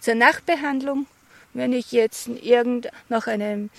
Zur 0.00 0.14
Nachbehandlung, 0.14 1.06
wenn 1.54 1.72
ich 1.72 1.92
jetzt 1.92 2.28
irgend 2.28 2.88
nach 3.08 3.26
einem 3.26 3.70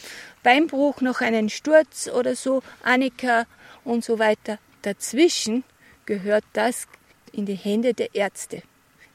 Beinbruch, 0.44 1.02
nach 1.02 1.22
einem 1.22 1.50
Sturz 1.50 2.10
oder 2.10 2.36
so, 2.36 2.62
Annika 2.84 3.46
und 3.84 4.04
so 4.04 4.20
weiter, 4.20 4.60
dazwischen 4.82 5.64
gehört 6.06 6.44
das 6.54 6.88
in 7.32 7.46
die 7.46 7.56
Hände 7.56 7.94
der 7.94 8.16
Ärzte. 8.16 8.64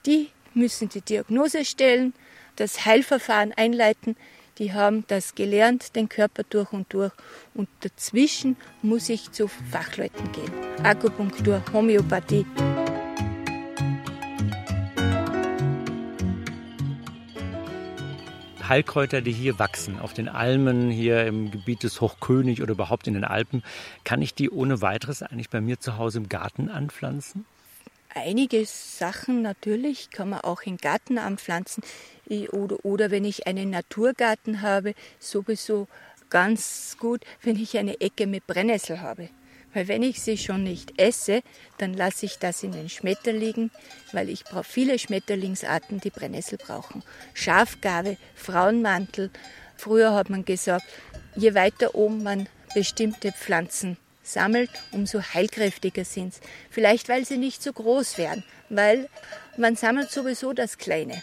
Die 0.07 0.31
müssen 0.55 0.89
die 0.89 1.01
Diagnose 1.01 1.65
stellen, 1.65 2.15
das 2.57 2.85
Heilverfahren 2.85 3.53
einleiten, 3.53 4.17
die 4.59 4.73
haben 4.73 5.05
das 5.09 5.35
gelernt, 5.35 5.97
den 5.97 6.09
Körper 6.09 6.45
durch 6.49 6.73
und 6.73 6.93
durch. 6.93 7.13
Und 7.55 7.69
dazwischen 7.81 8.57
muss 8.83 9.09
ich 9.09 9.33
zu 9.33 9.49
Fachleuten 9.49 10.31
gehen. 10.31 10.53
Akupunktur, 10.85 11.61
Homöopathie. 11.73 12.47
Heilkräuter, 18.69 19.21
die 19.21 19.33
hier 19.33 19.59
wachsen, 19.59 19.99
auf 19.99 20.15
den 20.15 20.29
Almen, 20.29 20.91
hier 20.91 21.27
im 21.27 21.51
Gebiet 21.51 21.83
des 21.83 22.01
Hochkönig 22.01 22.63
oder 22.63 22.73
überhaupt 22.73 23.07
in 23.07 23.15
den 23.15 23.25
Alpen, 23.25 23.63
kann 24.05 24.23
ich 24.23 24.35
die 24.35 24.51
ohne 24.51 24.81
weiteres 24.81 25.23
eigentlich 25.23 25.51
bei 25.51 25.61
mir 25.61 25.81
zu 25.81 25.99
Hause 25.99 26.19
im 26.19 26.29
Garten 26.29 26.71
anpflanzen? 26.71 27.45
Einige 28.17 28.65
Sachen 28.65 29.43
natürlich 29.43 30.11
kann 30.11 30.31
man 30.31 30.43
auch 30.43 30.63
im 30.63 30.77
Garten 30.77 31.19
anpflanzen 31.19 31.83
oder, 32.53 32.85
oder 32.85 33.11
wenn 33.11 33.25
ich 33.25 33.49
einen 33.49 33.71
Naturgarten 33.71 34.63
habe, 34.63 34.95
sowieso 35.19 35.89
ganz 36.31 36.97
gut, 37.01 37.25
wenn 37.43 37.57
ich 37.57 37.77
eine 37.77 38.01
Ecke 38.01 38.29
mit 38.29 38.47
Brennnessel 38.47 39.01
habe. 39.01 39.31
Weil 39.73 39.89
wenn 39.89 40.05
ich 40.05 40.23
sie 40.23 40.39
schon 40.39 40.63
nicht 40.63 41.01
esse, 41.01 41.43
dann 41.79 41.93
lasse 41.93 42.27
ich 42.27 42.39
das 42.39 42.63
in 42.63 42.71
den 42.71 42.89
Schmetterlingen, 42.89 43.73
weil 44.13 44.29
ich 44.29 44.45
brauche 44.45 44.63
viele 44.63 44.97
Schmetterlingsarten, 45.01 45.99
die 45.99 46.11
Brennnessel 46.11 46.59
brauchen. 46.59 47.03
Schafgabe, 47.35 48.17
Frauenmantel. 48.37 49.31
Früher 49.77 50.15
hat 50.15 50.31
man 50.31 50.45
gesagt, 50.45 50.87
je 51.35 51.55
weiter 51.55 51.97
oben 51.97 52.23
man 52.23 52.49
bestimmte 52.75 53.33
Pflanzen 53.33 53.97
sammelt, 54.25 54.71
umso 54.91 55.21
heilkräftiger 55.21 56.05
sind 56.05 56.35
sie. 56.35 56.41
Vielleicht, 56.71 57.09
weil 57.09 57.25
sie 57.25 57.37
nicht 57.37 57.63
so 57.63 57.73
groß 57.73 58.19
werden, 58.19 58.43
weil 58.69 59.09
man 59.57 59.77
sammelt 59.77 60.11
sowieso 60.11 60.53
das 60.53 60.79
Kleine. 60.79 61.23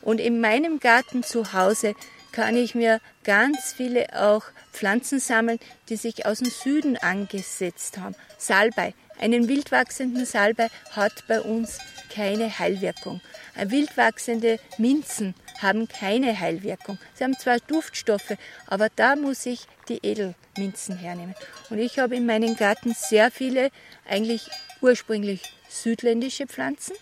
Und 0.00 0.20
in 0.20 0.40
meinem 0.40 0.80
Garten 0.80 1.22
zu 1.22 1.52
Hause 1.52 1.94
kann 2.32 2.56
ich 2.56 2.74
mir 2.74 3.00
ganz 3.24 3.72
viele 3.72 4.06
auch 4.14 4.44
Pflanzen 4.72 5.20
sammeln, 5.20 5.58
die 5.88 5.96
sich 5.96 6.26
aus 6.26 6.38
dem 6.38 6.50
Süden 6.50 6.96
angesetzt 6.96 7.98
haben. 7.98 8.14
Salbei. 8.38 8.94
Einen 9.18 9.48
wildwachsenden 9.48 10.26
Salbei 10.26 10.68
hat 10.92 11.24
bei 11.26 11.40
uns 11.40 11.78
keine 12.14 12.58
Heilwirkung. 12.58 13.22
Wildwachsende 13.54 14.60
Minzen 14.76 15.34
haben 15.60 15.88
keine 15.88 16.38
Heilwirkung. 16.38 16.98
Sie 17.14 17.24
haben 17.24 17.38
zwar 17.38 17.58
Duftstoffe, 17.60 18.36
aber 18.66 18.88
da 18.94 19.16
muss 19.16 19.46
ich 19.46 19.66
die 19.88 20.00
Edelminzen 20.02 20.96
hernehmen. 20.96 21.34
Und 21.70 21.78
ich 21.78 21.98
habe 21.98 22.16
in 22.16 22.26
meinem 22.26 22.56
Garten 22.56 22.94
sehr 22.94 23.30
viele 23.30 23.70
eigentlich 24.08 24.48
ursprünglich 24.80 25.42
südländische 25.68 26.46
Pflanzen, 26.46 26.96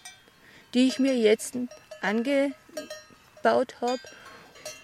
die 0.75 0.87
ich 0.87 0.99
mir 0.99 1.17
jetzt 1.17 1.55
angebaut 2.01 2.55
habe. 3.81 4.01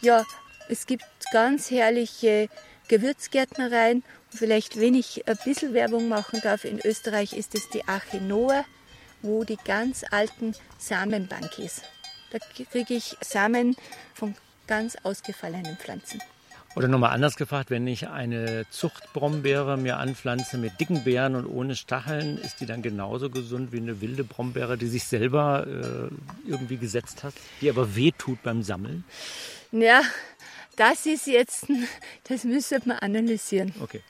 Ja, 0.01 0.25
es 0.69 0.87
gibt 0.87 1.05
ganz 1.33 1.71
herrliche 1.71 2.49
Gewürzgärtnereien. 2.89 4.03
Vielleicht, 4.31 4.81
wenn 4.81 4.95
ich 4.95 5.27
ein 5.29 5.39
bisschen 5.45 5.75
Werbung 5.75 6.09
machen 6.09 6.41
darf, 6.43 6.65
in 6.65 6.81
Österreich 6.85 7.33
ist 7.33 7.55
es 7.55 7.69
die 7.71 7.87
Arche 7.87 8.19
Noah, 8.19 8.65
wo 9.23 9.45
die 9.45 9.59
ganz 9.65 10.05
alten 10.11 10.55
Samenbank 10.79 11.59
ist. 11.59 11.83
Da 12.31 12.38
kriege 12.71 12.95
ich 12.95 13.16
Samen 13.21 13.77
von 14.14 14.35
ganz 14.66 14.97
ausgefallenen 15.03 15.77
Pflanzen. 15.77 16.23
Oder 16.77 16.87
nochmal 16.87 17.11
anders 17.11 17.35
gefragt, 17.35 17.71
wenn 17.71 17.87
ich 17.88 18.07
eine 18.07 18.64
Zuchtbrombeere 18.71 19.77
mir 19.77 19.97
anpflanze 19.97 20.57
mit 20.57 20.79
dicken 20.79 21.03
Beeren 21.03 21.35
und 21.35 21.47
ohne 21.47 21.75
Stacheln, 21.75 22.38
ist 22.38 22.61
die 22.61 22.66
dann 22.66 22.81
genauso 22.81 23.29
gesund 23.29 23.73
wie 23.73 23.79
eine 23.79 24.01
wilde 24.01 24.23
Brombeere, 24.23 24.79
die 24.79 24.87
sich 24.87 25.03
selber 25.03 25.66
äh, 25.66 26.49
irgendwie 26.49 26.77
gesetzt 26.77 27.25
hat, 27.25 27.35
die 27.61 27.69
aber 27.69 27.97
wehtut 27.97 28.40
beim 28.45 28.62
Sammeln? 28.62 29.03
Ja, 29.73 30.03
das 30.77 31.07
ist 31.07 31.27
jetzt, 31.27 31.66
das 32.29 32.45
müsste 32.45 32.81
man 32.85 32.99
analysieren. 33.01 33.75
Okay. 33.81 34.01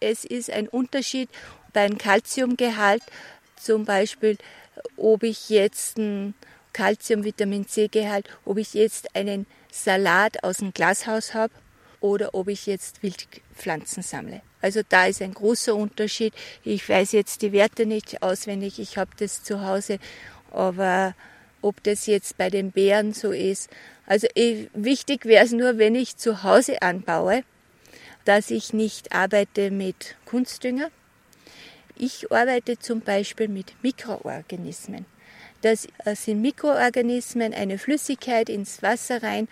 Es 0.00 0.24
ist 0.24 0.50
ein 0.50 0.68
Unterschied 0.68 1.28
beim 1.74 1.98
Kalziumgehalt, 1.98 3.02
zum 3.56 3.84
Beispiel, 3.84 4.38
ob 4.96 5.22
ich 5.22 5.50
jetzt 5.50 5.98
ein 5.98 6.32
Kalzium, 6.72 7.24
Vitamin 7.24 7.66
C-Gehalt, 7.66 8.28
ob 8.44 8.58
ich 8.58 8.74
jetzt 8.74 9.14
einen 9.16 9.46
Salat 9.72 10.42
aus 10.44 10.58
dem 10.58 10.72
Glashaus 10.72 11.34
habe 11.34 11.52
oder 12.00 12.34
ob 12.34 12.48
ich 12.48 12.66
jetzt 12.66 13.02
Wildpflanzen 13.02 14.02
sammle. 14.02 14.42
Also 14.62 14.80
da 14.88 15.06
ist 15.06 15.22
ein 15.22 15.34
großer 15.34 15.74
Unterschied. 15.74 16.34
Ich 16.64 16.88
weiß 16.88 17.12
jetzt 17.12 17.42
die 17.42 17.52
Werte 17.52 17.86
nicht 17.86 18.22
auswendig, 18.22 18.78
ich 18.78 18.98
habe 18.98 19.10
das 19.18 19.42
zu 19.42 19.64
Hause, 19.64 19.98
aber 20.50 21.14
ob 21.62 21.82
das 21.82 22.06
jetzt 22.06 22.36
bei 22.36 22.50
den 22.50 22.72
Beeren 22.72 23.12
so 23.12 23.32
ist. 23.32 23.70
Also 24.06 24.26
eh, 24.34 24.68
wichtig 24.74 25.24
wäre 25.24 25.44
es 25.44 25.52
nur, 25.52 25.78
wenn 25.78 25.94
ich 25.94 26.16
zu 26.16 26.42
Hause 26.42 26.82
anbaue, 26.82 27.44
dass 28.24 28.50
ich 28.50 28.72
nicht 28.72 29.12
arbeite 29.12 29.70
mit 29.70 30.16
Kunstdünger. 30.24 30.90
Ich 31.96 32.32
arbeite 32.32 32.78
zum 32.78 33.00
Beispiel 33.00 33.48
mit 33.48 33.74
Mikroorganismen. 33.82 35.04
Das 35.62 35.88
sind 36.14 36.40
Mikroorganismen, 36.40 37.52
eine 37.52 37.78
Flüssigkeit 37.78 38.48
ins 38.48 38.82
Wasser 38.82 39.22
rein, 39.22 39.48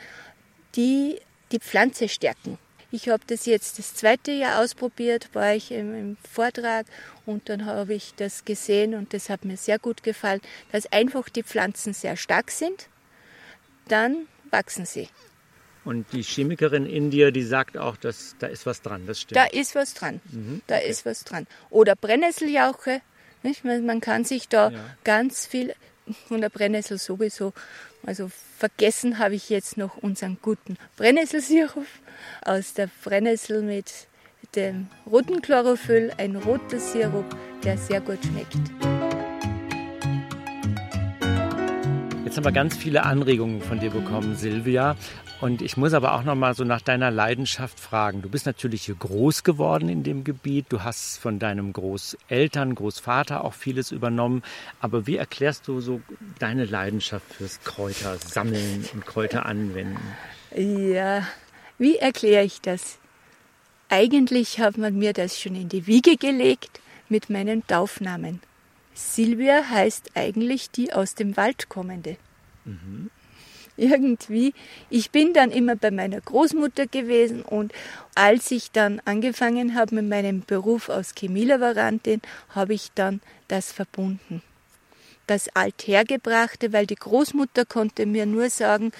die 0.74 1.18
die 1.52 1.58
Pflanze 1.58 2.08
stärken. 2.08 2.58
Ich 2.90 3.10
habe 3.10 3.22
das 3.26 3.44
jetzt 3.44 3.78
das 3.78 3.94
zweite 3.94 4.32
Jahr 4.32 4.62
ausprobiert, 4.62 5.28
war 5.34 5.54
ich 5.54 5.72
im, 5.72 6.16
Vortrag 6.30 6.86
und 7.26 7.50
dann 7.50 7.66
habe 7.66 7.92
ich 7.92 8.14
das 8.16 8.46
gesehen 8.46 8.94
und 8.94 9.12
das 9.12 9.28
hat 9.28 9.44
mir 9.44 9.58
sehr 9.58 9.78
gut 9.78 10.02
gefallen, 10.02 10.40
dass 10.72 10.90
einfach 10.90 11.28
die 11.28 11.42
Pflanzen 11.42 11.92
sehr 11.92 12.16
stark 12.16 12.50
sind, 12.50 12.88
dann 13.88 14.26
wachsen 14.50 14.86
sie. 14.86 15.08
Und 15.84 16.06
die 16.12 16.22
Chemikerin 16.22 16.86
in 16.86 17.10
dir, 17.10 17.30
die 17.30 17.42
sagt 17.42 17.76
auch, 17.76 17.96
dass 17.98 18.36
da 18.38 18.46
ist 18.46 18.64
was 18.64 18.80
dran, 18.80 19.06
das 19.06 19.20
stimmt. 19.20 19.36
Da 19.36 19.44
ist 19.44 19.74
was 19.74 19.92
dran, 19.92 20.20
mhm. 20.32 20.62
da 20.66 20.76
okay. 20.76 20.88
ist 20.88 21.04
was 21.04 21.24
dran. 21.24 21.46
Oder 21.68 21.94
Brennnesseljauche, 21.94 23.02
nicht? 23.42 23.64
Man 23.64 24.00
kann 24.00 24.24
sich 24.24 24.48
da 24.48 24.70
ja. 24.70 24.78
ganz 25.04 25.46
viel 25.46 25.74
von 26.26 26.40
der 26.40 26.48
Brennnessel 26.48 26.98
sowieso. 26.98 27.52
Also 28.04 28.30
vergessen 28.58 29.18
habe 29.18 29.34
ich 29.34 29.48
jetzt 29.50 29.76
noch 29.76 29.96
unseren 29.98 30.38
guten 30.40 30.76
Brennnesselsirup 30.96 31.86
aus 32.44 32.74
der 32.74 32.88
Brennnessel 33.02 33.62
mit 33.62 34.08
dem 34.54 34.88
roten 35.06 35.42
Chlorophyll, 35.42 36.12
ein 36.16 36.36
roter 36.36 36.80
Sirup, 36.80 37.36
der 37.64 37.76
sehr 37.76 38.00
gut 38.00 38.18
schmeckt. 38.24 38.97
Jetzt 42.28 42.36
haben 42.36 42.44
wir 42.44 42.52
ganz 42.52 42.76
viele 42.76 43.04
Anregungen 43.04 43.62
von 43.62 43.80
dir 43.80 43.88
bekommen, 43.88 44.36
Silvia. 44.36 44.96
Und 45.40 45.62
ich 45.62 45.78
muss 45.78 45.94
aber 45.94 46.12
auch 46.12 46.24
noch 46.24 46.34
mal 46.34 46.52
so 46.52 46.62
nach 46.62 46.82
deiner 46.82 47.10
Leidenschaft 47.10 47.80
fragen. 47.80 48.20
Du 48.20 48.28
bist 48.28 48.44
natürlich 48.44 48.82
hier 48.82 48.96
groß 48.96 49.44
geworden 49.44 49.88
in 49.88 50.02
dem 50.02 50.24
Gebiet. 50.24 50.66
Du 50.68 50.84
hast 50.84 51.16
von 51.16 51.38
deinem 51.38 51.72
Großeltern, 51.72 52.74
Großvater 52.74 53.42
auch 53.46 53.54
vieles 53.54 53.92
übernommen. 53.92 54.42
Aber 54.78 55.06
wie 55.06 55.16
erklärst 55.16 55.68
du 55.68 55.80
so 55.80 56.02
deine 56.38 56.66
Leidenschaft 56.66 57.32
fürs 57.32 57.62
Kräuter 57.62 58.18
sammeln 58.18 58.84
und 58.92 59.06
Kräuter 59.06 59.46
anwenden? 59.46 59.96
Ja, 60.54 61.26
wie 61.78 61.96
erkläre 61.96 62.44
ich 62.44 62.60
das? 62.60 62.98
Eigentlich 63.88 64.60
hat 64.60 64.76
man 64.76 64.98
mir 64.98 65.14
das 65.14 65.40
schon 65.40 65.54
in 65.54 65.70
die 65.70 65.86
Wiege 65.86 66.18
gelegt 66.18 66.82
mit 67.08 67.30
meinem 67.30 67.66
Taufnamen. 67.66 68.42
Silvia 68.98 69.68
heißt 69.68 70.10
eigentlich 70.14 70.70
die 70.70 70.92
aus 70.92 71.14
dem 71.14 71.36
Wald 71.36 71.68
kommende. 71.68 72.16
Mhm 72.64 73.10
irgendwie. 73.78 74.52
Ich 74.90 75.10
bin 75.10 75.32
dann 75.32 75.50
immer 75.50 75.76
bei 75.76 75.90
meiner 75.90 76.20
Großmutter 76.20 76.86
gewesen 76.86 77.42
und 77.42 77.72
als 78.14 78.50
ich 78.50 78.70
dann 78.72 79.00
angefangen 79.04 79.74
habe 79.74 79.94
mit 79.94 80.08
meinem 80.08 80.42
Beruf 80.42 80.90
als 80.90 81.14
Chemielaborantin, 81.16 82.20
habe 82.50 82.74
ich 82.74 82.90
dann 82.94 83.20
das 83.46 83.72
verbunden. 83.72 84.42
Das 85.26 85.48
Althergebrachte, 85.54 86.72
weil 86.72 86.86
die 86.86 86.96
Großmutter 86.96 87.64
konnte 87.64 88.06
mir 88.06 88.26
nur 88.26 88.50
sagen, 88.50 88.92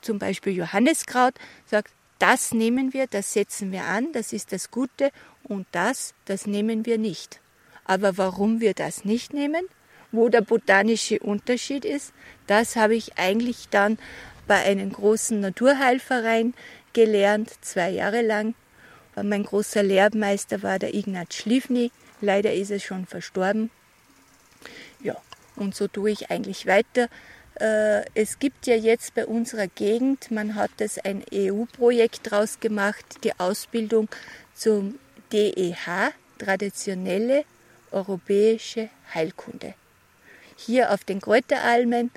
zum 0.00 0.18
Beispiel 0.18 0.54
Johanneskraut, 0.54 1.34
sagt, 1.66 1.92
das 2.18 2.52
nehmen 2.52 2.92
wir, 2.92 3.06
das 3.06 3.32
setzen 3.32 3.72
wir 3.72 3.84
an, 3.84 4.12
das 4.12 4.32
ist 4.32 4.52
das 4.52 4.70
Gute 4.70 5.10
und 5.42 5.66
das, 5.72 6.14
das 6.24 6.46
nehmen 6.46 6.86
wir 6.86 6.98
nicht. 6.98 7.40
Aber 7.84 8.16
warum 8.16 8.60
wir 8.60 8.74
das 8.74 9.04
nicht 9.04 9.34
nehmen, 9.34 9.66
wo 10.12 10.28
der 10.28 10.40
botanische 10.40 11.18
Unterschied 11.18 11.84
ist, 11.84 12.12
das 12.46 12.76
habe 12.76 12.94
ich 12.94 13.18
eigentlich 13.18 13.68
dann 13.70 13.98
bei 14.46 14.62
einem 14.62 14.92
großen 14.92 15.40
Naturheilverein 15.40 16.54
gelernt, 16.92 17.50
zwei 17.60 17.90
Jahre 17.90 18.22
lang. 18.22 18.54
Mein 19.20 19.44
großer 19.44 19.82
Lehrmeister 19.82 20.62
war 20.62 20.78
der 20.78 20.94
Ignaz 20.94 21.34
Schlifny, 21.34 21.90
Leider 22.24 22.54
ist 22.54 22.70
er 22.70 22.80
schon 22.80 23.06
verstorben. 23.06 23.70
Ja, 25.02 25.16
und 25.56 25.74
so 25.74 25.88
tue 25.88 26.10
ich 26.10 26.30
eigentlich 26.30 26.66
weiter. 26.66 27.08
Äh, 27.60 28.04
es 28.14 28.38
gibt 28.38 28.66
ja 28.66 28.74
jetzt 28.74 29.14
bei 29.14 29.26
unserer 29.26 29.66
Gegend, 29.66 30.30
man 30.30 30.54
hat 30.54 30.70
das 30.78 30.98
ein 30.98 31.22
EU-Projekt 31.32 32.30
draus 32.30 32.60
gemacht, 32.60 33.04
die 33.22 33.38
Ausbildung 33.38 34.08
zum 34.54 34.98
DEH, 35.32 36.12
traditionelle 36.38 37.44
europäische 37.94 38.90
Heilkunde. 39.14 39.74
Hier 40.56 40.92
auf 40.92 41.04
den 41.04 41.20
Kräuteralmen. 41.20 42.10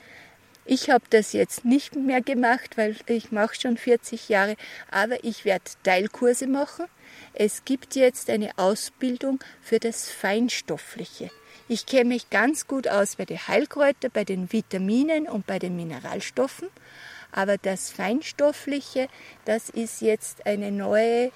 Ich 0.65 0.89
habe 0.89 1.05
das 1.09 1.31
jetzt 1.31 1.63
nicht 1.63 1.95
mehr 1.95 2.21
gemacht, 2.21 2.77
weil 2.77 2.95
ich 3.05 3.31
mache 3.31 3.55
schon 3.55 3.77
40 3.77 4.27
Jahre, 4.27 4.57
aber 4.91 5.23
ich 5.23 5.45
werde 5.45 5.63
Teilkurse 5.83 6.47
machen. 6.47 6.87
Es 7.33 7.63
gibt 7.63 7.95
jetzt 7.95 8.29
eine 8.29 8.51
Ausbildung 8.57 9.39
für 9.61 9.79
das 9.79 10.09
Feinstoffliche. 10.09 11.31
Ich 11.69 11.85
kenne 11.85 12.05
mich 12.05 12.29
ganz 12.29 12.67
gut 12.67 12.87
aus 12.87 13.17
bei 13.17 13.25
den 13.25 13.47
Heilkräutern, 13.47 14.11
bei 14.13 14.23
den 14.23 14.51
Vitaminen 14.51 15.27
und 15.27 15.45
bei 15.45 15.59
den 15.59 15.75
Mineralstoffen. 15.75 16.69
Aber 17.31 17.57
das 17.57 17.91
Feinstoffliche, 17.91 19.09
das 19.45 19.69
ist 19.69 20.01
jetzt 20.01 20.45
eine 20.45 20.71
neue, 20.71 21.31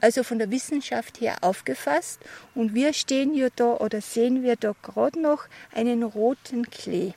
also 0.00 0.22
von 0.22 0.38
der 0.38 0.50
Wissenschaft 0.50 1.20
her 1.20 1.38
aufgefasst. 1.42 2.20
Und 2.54 2.74
wir 2.74 2.92
stehen 2.92 3.34
ja 3.34 3.48
da 3.54 3.74
oder 3.76 4.00
sehen 4.00 4.42
wir 4.42 4.56
da 4.56 4.74
gerade 4.82 5.20
noch 5.20 5.46
einen 5.72 6.02
roten 6.02 6.70
Klee. 6.70 7.12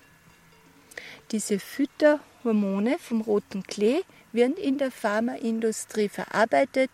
Diese 1.32 1.60
Fütterhormone 1.60 2.98
vom 3.00 3.22
roten 3.22 3.64
Klee 3.64 4.02
werden 4.32 4.58
in 4.58 4.78
der 4.78 4.92
Pharmaindustrie 4.92 6.10
verarbeitet 6.10 6.92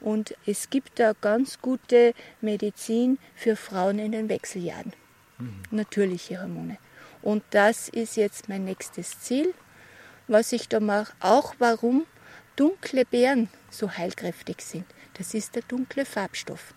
und 0.00 0.34
es 0.46 0.70
gibt 0.70 0.98
da 0.98 1.12
ganz 1.12 1.60
gute 1.60 2.14
Medizin 2.40 3.18
für 3.34 3.56
Frauen 3.56 3.98
in 3.98 4.12
den 4.12 4.28
Wechseljahren 4.28 4.92
natürliche 5.70 6.40
Hormone. 6.40 6.78
Und 7.22 7.42
das 7.50 7.88
ist 7.88 8.16
jetzt 8.16 8.48
mein 8.48 8.64
nächstes 8.64 9.20
Ziel, 9.20 9.54
was 10.26 10.52
ich 10.52 10.68
da 10.68 10.80
mache. 10.80 11.12
Auch 11.20 11.54
warum 11.58 12.06
dunkle 12.56 13.04
Beeren 13.04 13.48
so 13.70 13.90
heilkräftig 13.90 14.60
sind. 14.60 14.84
Das 15.18 15.34
ist 15.34 15.56
der 15.56 15.62
dunkle 15.62 16.04
Farbstoff. 16.04 16.74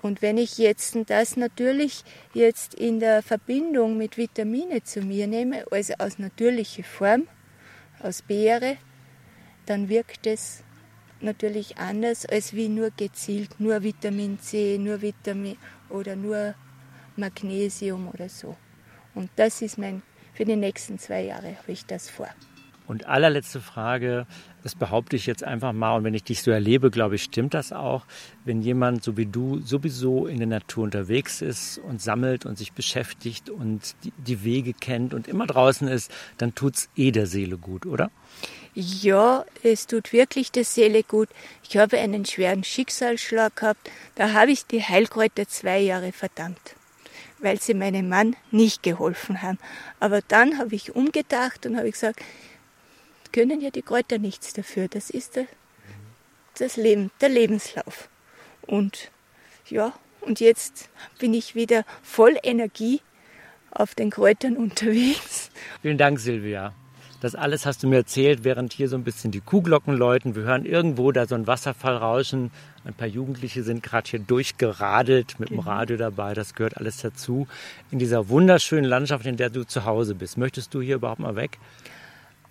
Und 0.00 0.22
wenn 0.22 0.38
ich 0.38 0.58
jetzt 0.58 0.96
das 1.06 1.36
natürlich 1.36 2.04
jetzt 2.32 2.74
in 2.74 3.00
der 3.00 3.22
Verbindung 3.22 3.96
mit 3.96 4.16
Vitamine 4.16 4.82
zu 4.82 5.02
mir 5.02 5.26
nehme, 5.26 5.64
also 5.70 5.94
aus 5.98 6.18
natürlicher 6.18 6.84
Form, 6.84 7.26
aus 8.00 8.22
Beere, 8.22 8.76
dann 9.66 9.88
wirkt 9.88 10.26
es 10.26 10.62
natürlich 11.20 11.78
anders 11.78 12.24
als 12.26 12.54
wie 12.54 12.68
nur 12.68 12.90
gezielt, 12.90 13.60
nur 13.60 13.82
Vitamin 13.82 14.38
C, 14.40 14.78
nur 14.78 15.02
Vitamin 15.02 15.56
oder 15.90 16.16
nur 16.16 16.54
Magnesium 17.16 18.08
oder 18.08 18.28
so. 18.28 18.56
Und 19.14 19.30
das 19.36 19.62
ist 19.62 19.78
mein, 19.78 20.02
für 20.32 20.44
die 20.44 20.56
nächsten 20.56 20.98
zwei 20.98 21.22
Jahre 21.22 21.56
habe 21.58 21.72
ich 21.72 21.84
das 21.84 22.08
vor. 22.08 22.28
Und 22.86 23.06
allerletzte 23.06 23.60
Frage, 23.60 24.26
das 24.68 24.74
behaupte 24.74 25.16
ich 25.16 25.24
jetzt 25.24 25.42
einfach 25.42 25.72
mal, 25.72 25.96
und 25.96 26.04
wenn 26.04 26.12
ich 26.12 26.24
dich 26.24 26.42
so 26.42 26.50
erlebe, 26.50 26.90
glaube 26.90 27.14
ich, 27.14 27.22
stimmt 27.22 27.54
das 27.54 27.72
auch. 27.72 28.04
Wenn 28.44 28.60
jemand 28.60 29.02
so 29.02 29.16
wie 29.16 29.24
du 29.24 29.60
sowieso 29.60 30.26
in 30.26 30.36
der 30.36 30.46
Natur 30.46 30.84
unterwegs 30.84 31.40
ist 31.40 31.78
und 31.78 32.02
sammelt 32.02 32.44
und 32.44 32.58
sich 32.58 32.74
beschäftigt 32.74 33.48
und 33.48 33.94
die, 34.04 34.12
die 34.18 34.44
Wege 34.44 34.74
kennt 34.74 35.14
und 35.14 35.26
immer 35.26 35.46
draußen 35.46 35.88
ist, 35.88 36.12
dann 36.36 36.54
tut 36.54 36.74
es 36.74 36.90
eh 36.96 37.12
der 37.12 37.26
Seele 37.26 37.56
gut, 37.56 37.86
oder? 37.86 38.10
Ja, 38.74 39.46
es 39.62 39.86
tut 39.86 40.12
wirklich 40.12 40.52
der 40.52 40.64
Seele 40.64 41.02
gut. 41.02 41.30
Ich 41.66 41.78
habe 41.78 41.96
einen 41.96 42.26
schweren 42.26 42.62
Schicksalsschlag 42.62 43.56
gehabt. 43.56 43.90
Da 44.16 44.34
habe 44.34 44.50
ich 44.50 44.66
die 44.66 44.82
Heilkräuter 44.82 45.48
zwei 45.48 45.78
Jahre 45.78 46.12
verdammt 46.12 46.74
weil 47.40 47.60
sie 47.60 47.72
meinem 47.72 48.08
Mann 48.08 48.34
nicht 48.50 48.82
geholfen 48.82 49.42
haben. 49.42 49.58
Aber 50.00 50.22
dann 50.26 50.58
habe 50.58 50.74
ich 50.74 50.96
umgedacht 50.96 51.66
und 51.66 51.76
habe 51.76 51.88
gesagt, 51.88 52.20
können 53.32 53.60
ja 53.60 53.70
die 53.70 53.82
Kräuter 53.82 54.18
nichts 54.18 54.52
dafür. 54.52 54.88
Das 54.88 55.10
ist 55.10 55.36
der, 55.36 55.46
das 56.58 56.76
Leben, 56.76 57.10
der 57.20 57.28
Lebenslauf. 57.28 58.08
Und 58.62 59.10
ja, 59.68 59.92
und 60.20 60.40
jetzt 60.40 60.88
bin 61.18 61.34
ich 61.34 61.54
wieder 61.54 61.84
voll 62.02 62.36
Energie 62.42 63.00
auf 63.70 63.94
den 63.94 64.10
Kräutern 64.10 64.56
unterwegs. 64.56 65.50
Vielen 65.82 65.98
Dank, 65.98 66.18
Silvia. 66.18 66.74
Das 67.20 67.34
alles 67.34 67.66
hast 67.66 67.82
du 67.82 67.88
mir 67.88 67.96
erzählt, 67.96 68.44
während 68.44 68.72
hier 68.72 68.88
so 68.88 68.96
ein 68.96 69.02
bisschen 69.02 69.32
die 69.32 69.40
Kuhglocken 69.40 69.92
läuten. 69.96 70.36
Wir 70.36 70.44
hören 70.44 70.64
irgendwo 70.64 71.10
da 71.10 71.26
so 71.26 71.34
ein 71.34 71.48
Wasserfall 71.48 71.96
rauschen. 71.96 72.52
Ein 72.84 72.94
paar 72.94 73.08
Jugendliche 73.08 73.64
sind 73.64 73.82
gerade 73.82 74.08
hier 74.08 74.20
durchgeradelt 74.20 75.40
mit 75.40 75.50
dem 75.50 75.56
genau. 75.56 75.68
Radio 75.68 75.96
dabei. 75.96 76.34
Das 76.34 76.54
gehört 76.54 76.76
alles 76.76 76.98
dazu. 76.98 77.48
In 77.90 77.98
dieser 77.98 78.28
wunderschönen 78.28 78.84
Landschaft, 78.84 79.26
in 79.26 79.36
der 79.36 79.50
du 79.50 79.64
zu 79.64 79.84
Hause 79.84 80.14
bist. 80.14 80.38
Möchtest 80.38 80.72
du 80.74 80.80
hier 80.80 80.94
überhaupt 80.94 81.18
mal 81.18 81.34
weg? 81.34 81.58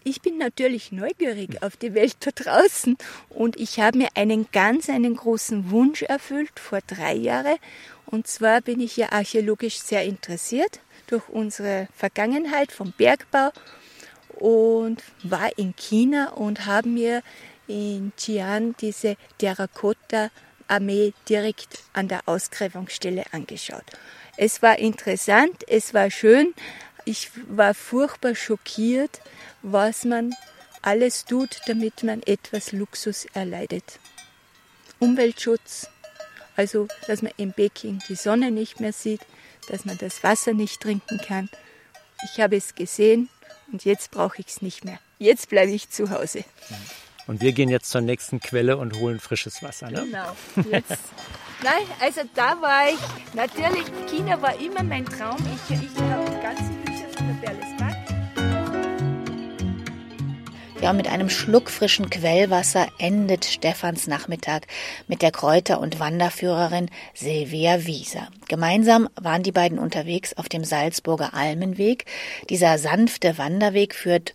Ich 0.10 0.22
bin 0.22 0.38
natürlich 0.38 0.94
neugierig 0.94 1.62
auf 1.62 1.76
die 1.76 1.94
Welt 1.94 2.16
da 2.22 2.32
draußen 2.32 2.98
und 3.28 3.58
ich 3.58 3.82
habe 3.82 3.98
mir 3.98 4.08
einen 4.16 4.48
ganz 4.54 4.90
einen 4.90 5.18
großen 5.18 5.70
Wunsch 5.70 6.02
erfüllt 6.02 6.62
vor 6.62 6.80
drei 6.88 7.14
Jahren. 7.14 7.58
Und 8.06 8.26
zwar 8.26 8.62
bin 8.62 8.80
ich 8.80 8.96
ja 8.96 9.12
archäologisch 9.12 9.80
sehr 9.80 10.06
interessiert 10.06 10.80
durch 11.08 11.28
unsere 11.28 11.90
Vergangenheit 11.94 12.72
vom 12.72 12.94
Bergbau 12.94 13.52
und 14.30 15.04
war 15.24 15.50
in 15.58 15.76
China 15.76 16.30
und 16.30 16.66
habe 16.66 16.88
mir 16.88 17.22
in 17.68 18.14
Xi'an 18.18 18.76
diese 18.80 19.18
Terrakotta-Armee 19.40 21.12
direkt 21.28 21.80
an 21.92 22.08
der 22.08 22.22
Ausgräbungsstelle 22.28 23.26
angeschaut. 23.34 23.84
Es 24.38 24.62
war 24.62 24.80
interessant, 24.80 25.64
es 25.68 25.94
war 25.94 26.12
schön. 26.12 26.54
Ich 27.08 27.32
war 27.48 27.74
furchtbar 27.74 28.36
schockiert, 28.36 29.22
was 29.62 30.04
man 30.04 30.36
alles 30.82 31.24
tut, 31.24 31.62
damit 31.66 32.04
man 32.04 32.22
etwas 32.22 32.74
Luxus 32.74 33.24
erleidet. 33.34 34.00
Umweltschutz, 35.00 35.88
also 36.58 36.90
dass 37.08 37.22
man 37.22 37.32
in 37.38 37.54
Peking 37.54 38.04
die 38.10 38.16
Sonne 38.16 38.52
nicht 38.52 38.82
mehr 38.82 38.92
sieht, 38.92 39.22
dass 39.70 39.86
man 39.86 39.98
das 39.98 40.22
Wasser 40.22 40.52
nicht 40.52 40.82
trinken 40.82 41.18
kann. 41.26 41.50
Ich 42.26 42.42
habe 42.42 42.58
es 42.58 42.76
gesehen, 42.76 43.30
und 43.72 43.86
jetzt 43.86 44.12
brauche 44.12 44.42
ich 44.42 44.48
es 44.48 44.62
nicht 44.62 44.84
mehr. 44.84 45.00
Jetzt 45.18 45.48
bleibe 45.48 45.72
ich 45.72 45.90
zu 45.90 46.10
Hause. 46.10 46.44
Und 47.26 47.40
wir 47.40 47.54
gehen 47.54 47.70
jetzt 47.70 47.90
zur 47.90 48.02
nächsten 48.02 48.42
Quelle 48.42 48.76
und 48.76 48.96
holen 48.96 49.22
frisches 49.22 49.64
Wasser. 49.64 49.90
Ne? 49.90 50.04
Genau. 50.04 50.36
Jetzt. 50.70 51.00
Nein, 51.64 51.88
also 52.02 52.22
da 52.36 52.62
war 52.62 52.90
ich. 52.90 53.00
Natürlich, 53.34 53.86
China 54.10 54.42
war 54.42 54.60
immer 54.60 54.84
mein 54.84 55.06
Traum. 55.06 55.38
Ich, 55.70 55.76
ich 55.76 56.27
Ja, 60.82 60.94
mit 60.94 61.08
einem 61.08 61.30
Schluck 61.30 61.70
frischen 61.70 62.10
Quellwasser 62.10 62.88
endet 62.98 63.46
Stefans 63.46 64.08
Nachmittag 64.08 64.68
mit 65.08 65.22
der 65.22 65.32
Kräuter- 65.32 65.82
und 65.82 66.00
Wanderführerin 66.00 66.90
Silvia 67.14 67.86
Wieser. 67.86 68.30
Gemeinsam 68.48 69.10
waren 69.20 69.44
die 69.44 69.52
beiden 69.52 69.80
unterwegs 69.80 70.38
auf 70.38 70.48
dem 70.48 70.64
Salzburger 70.64 71.34
Almenweg. 71.34 72.06
Dieser 72.50 72.78
sanfte 72.78 73.38
Wanderweg 73.38 73.96
führt 73.96 74.34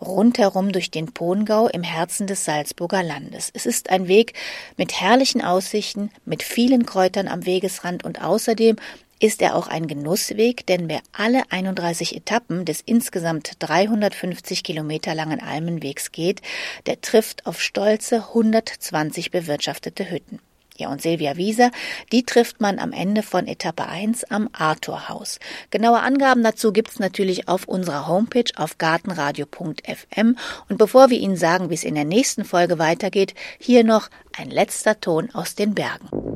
rundherum 0.00 0.72
durch 0.72 0.90
den 0.90 1.12
Pongau 1.12 1.66
im 1.66 1.82
Herzen 1.82 2.26
des 2.26 2.44
Salzburger 2.44 3.02
Landes. 3.02 3.50
Es 3.52 3.66
ist 3.66 3.90
ein 3.90 4.08
Weg 4.08 4.34
mit 4.76 5.00
herrlichen 5.00 5.42
Aussichten, 5.42 6.10
mit 6.24 6.42
vielen 6.42 6.86
Kräutern 6.86 7.28
am 7.28 7.46
Wegesrand 7.46 8.04
und 8.04 8.22
außerdem 8.22 8.76
ist 9.20 9.42
er 9.42 9.56
auch 9.56 9.68
ein 9.68 9.86
Genussweg, 9.86 10.66
denn 10.66 10.88
wer 10.88 11.00
alle 11.12 11.42
31 11.50 12.16
Etappen 12.16 12.64
des 12.64 12.80
insgesamt 12.80 13.52
350 13.58 14.62
Kilometer 14.62 15.14
langen 15.14 15.40
Almenwegs 15.40 16.12
geht, 16.12 16.42
der 16.86 17.00
trifft 17.00 17.46
auf 17.46 17.60
stolze 17.60 18.28
120 18.28 19.30
bewirtschaftete 19.30 20.10
Hütten. 20.10 20.40
Ja, 20.78 20.90
und 20.90 21.02
Silvia 21.02 21.36
Wieser, 21.36 21.72
die 22.12 22.22
trifft 22.22 22.60
man 22.60 22.78
am 22.78 22.92
Ende 22.92 23.24
von 23.24 23.48
Etappe 23.48 23.86
1 23.86 24.30
am 24.30 24.48
Arthurhaus. 24.52 25.40
Genaue 25.70 25.98
Angaben 25.98 26.44
dazu 26.44 26.72
gibt's 26.72 27.00
natürlich 27.00 27.48
auf 27.48 27.66
unserer 27.66 28.06
Homepage 28.06 28.52
auf 28.54 28.78
gartenradio.fm. 28.78 30.36
Und 30.68 30.78
bevor 30.78 31.10
wir 31.10 31.18
Ihnen 31.18 31.36
sagen, 31.36 31.70
wie 31.70 31.74
es 31.74 31.82
in 31.82 31.96
der 31.96 32.04
nächsten 32.04 32.44
Folge 32.44 32.78
weitergeht, 32.78 33.34
hier 33.58 33.82
noch 33.82 34.08
ein 34.36 34.50
letzter 34.50 35.00
Ton 35.00 35.30
aus 35.34 35.56
den 35.56 35.74
Bergen. 35.74 36.27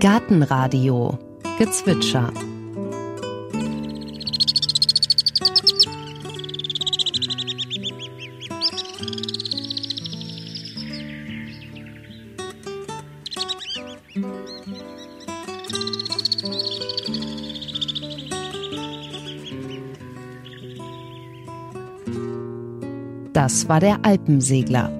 Gartenradio 0.00 1.18
Gezwitscher 1.58 2.32
Das 23.32 23.68
war 23.68 23.80
der 23.80 24.04
Alpensegler. 24.04 24.97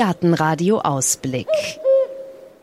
Gartenradio 0.00 0.78
Ausblick. 0.78 1.46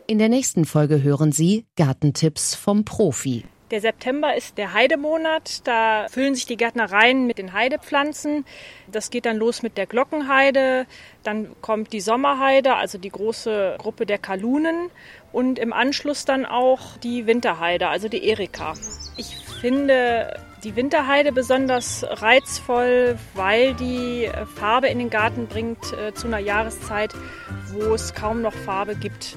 In 0.08 0.18
der 0.18 0.28
nächsten 0.28 0.64
Folge 0.64 1.04
hören 1.04 1.30
Sie 1.30 1.66
Gartentipps 1.76 2.56
vom 2.56 2.84
Profi. 2.84 3.44
Der 3.70 3.80
September 3.80 4.34
ist 4.34 4.58
der 4.58 4.72
Heidemonat. 4.72 5.64
Da 5.64 6.06
füllen 6.10 6.34
sich 6.34 6.46
die 6.46 6.56
Gärtnereien 6.56 7.28
mit 7.28 7.38
den 7.38 7.52
Heidepflanzen. 7.52 8.44
Das 8.90 9.10
geht 9.10 9.24
dann 9.24 9.36
los 9.36 9.62
mit 9.62 9.78
der 9.78 9.86
Glockenheide. 9.86 10.86
Dann 11.22 11.54
kommt 11.60 11.92
die 11.92 12.00
Sommerheide, 12.00 12.74
also 12.74 12.98
die 12.98 13.10
große 13.10 13.76
Gruppe 13.78 14.04
der 14.04 14.18
Kalunen. 14.18 14.90
Und 15.30 15.60
im 15.60 15.72
Anschluss 15.72 16.24
dann 16.24 16.44
auch 16.44 16.96
die 16.96 17.28
Winterheide, 17.28 17.86
also 17.86 18.08
die 18.08 18.28
Erika. 18.28 18.74
Ich 19.16 19.36
finde 19.60 20.34
die 20.64 20.76
Winterheide 20.76 21.32
besonders 21.32 22.04
reizvoll, 22.08 23.18
weil 23.34 23.74
die 23.74 24.30
Farbe 24.56 24.88
in 24.88 24.98
den 24.98 25.10
Garten 25.10 25.46
bringt 25.46 25.92
äh, 25.92 26.12
zu 26.14 26.26
einer 26.26 26.38
Jahreszeit, 26.38 27.14
wo 27.72 27.94
es 27.94 28.14
kaum 28.14 28.42
noch 28.42 28.54
Farbe 28.54 28.96
gibt. 28.96 29.36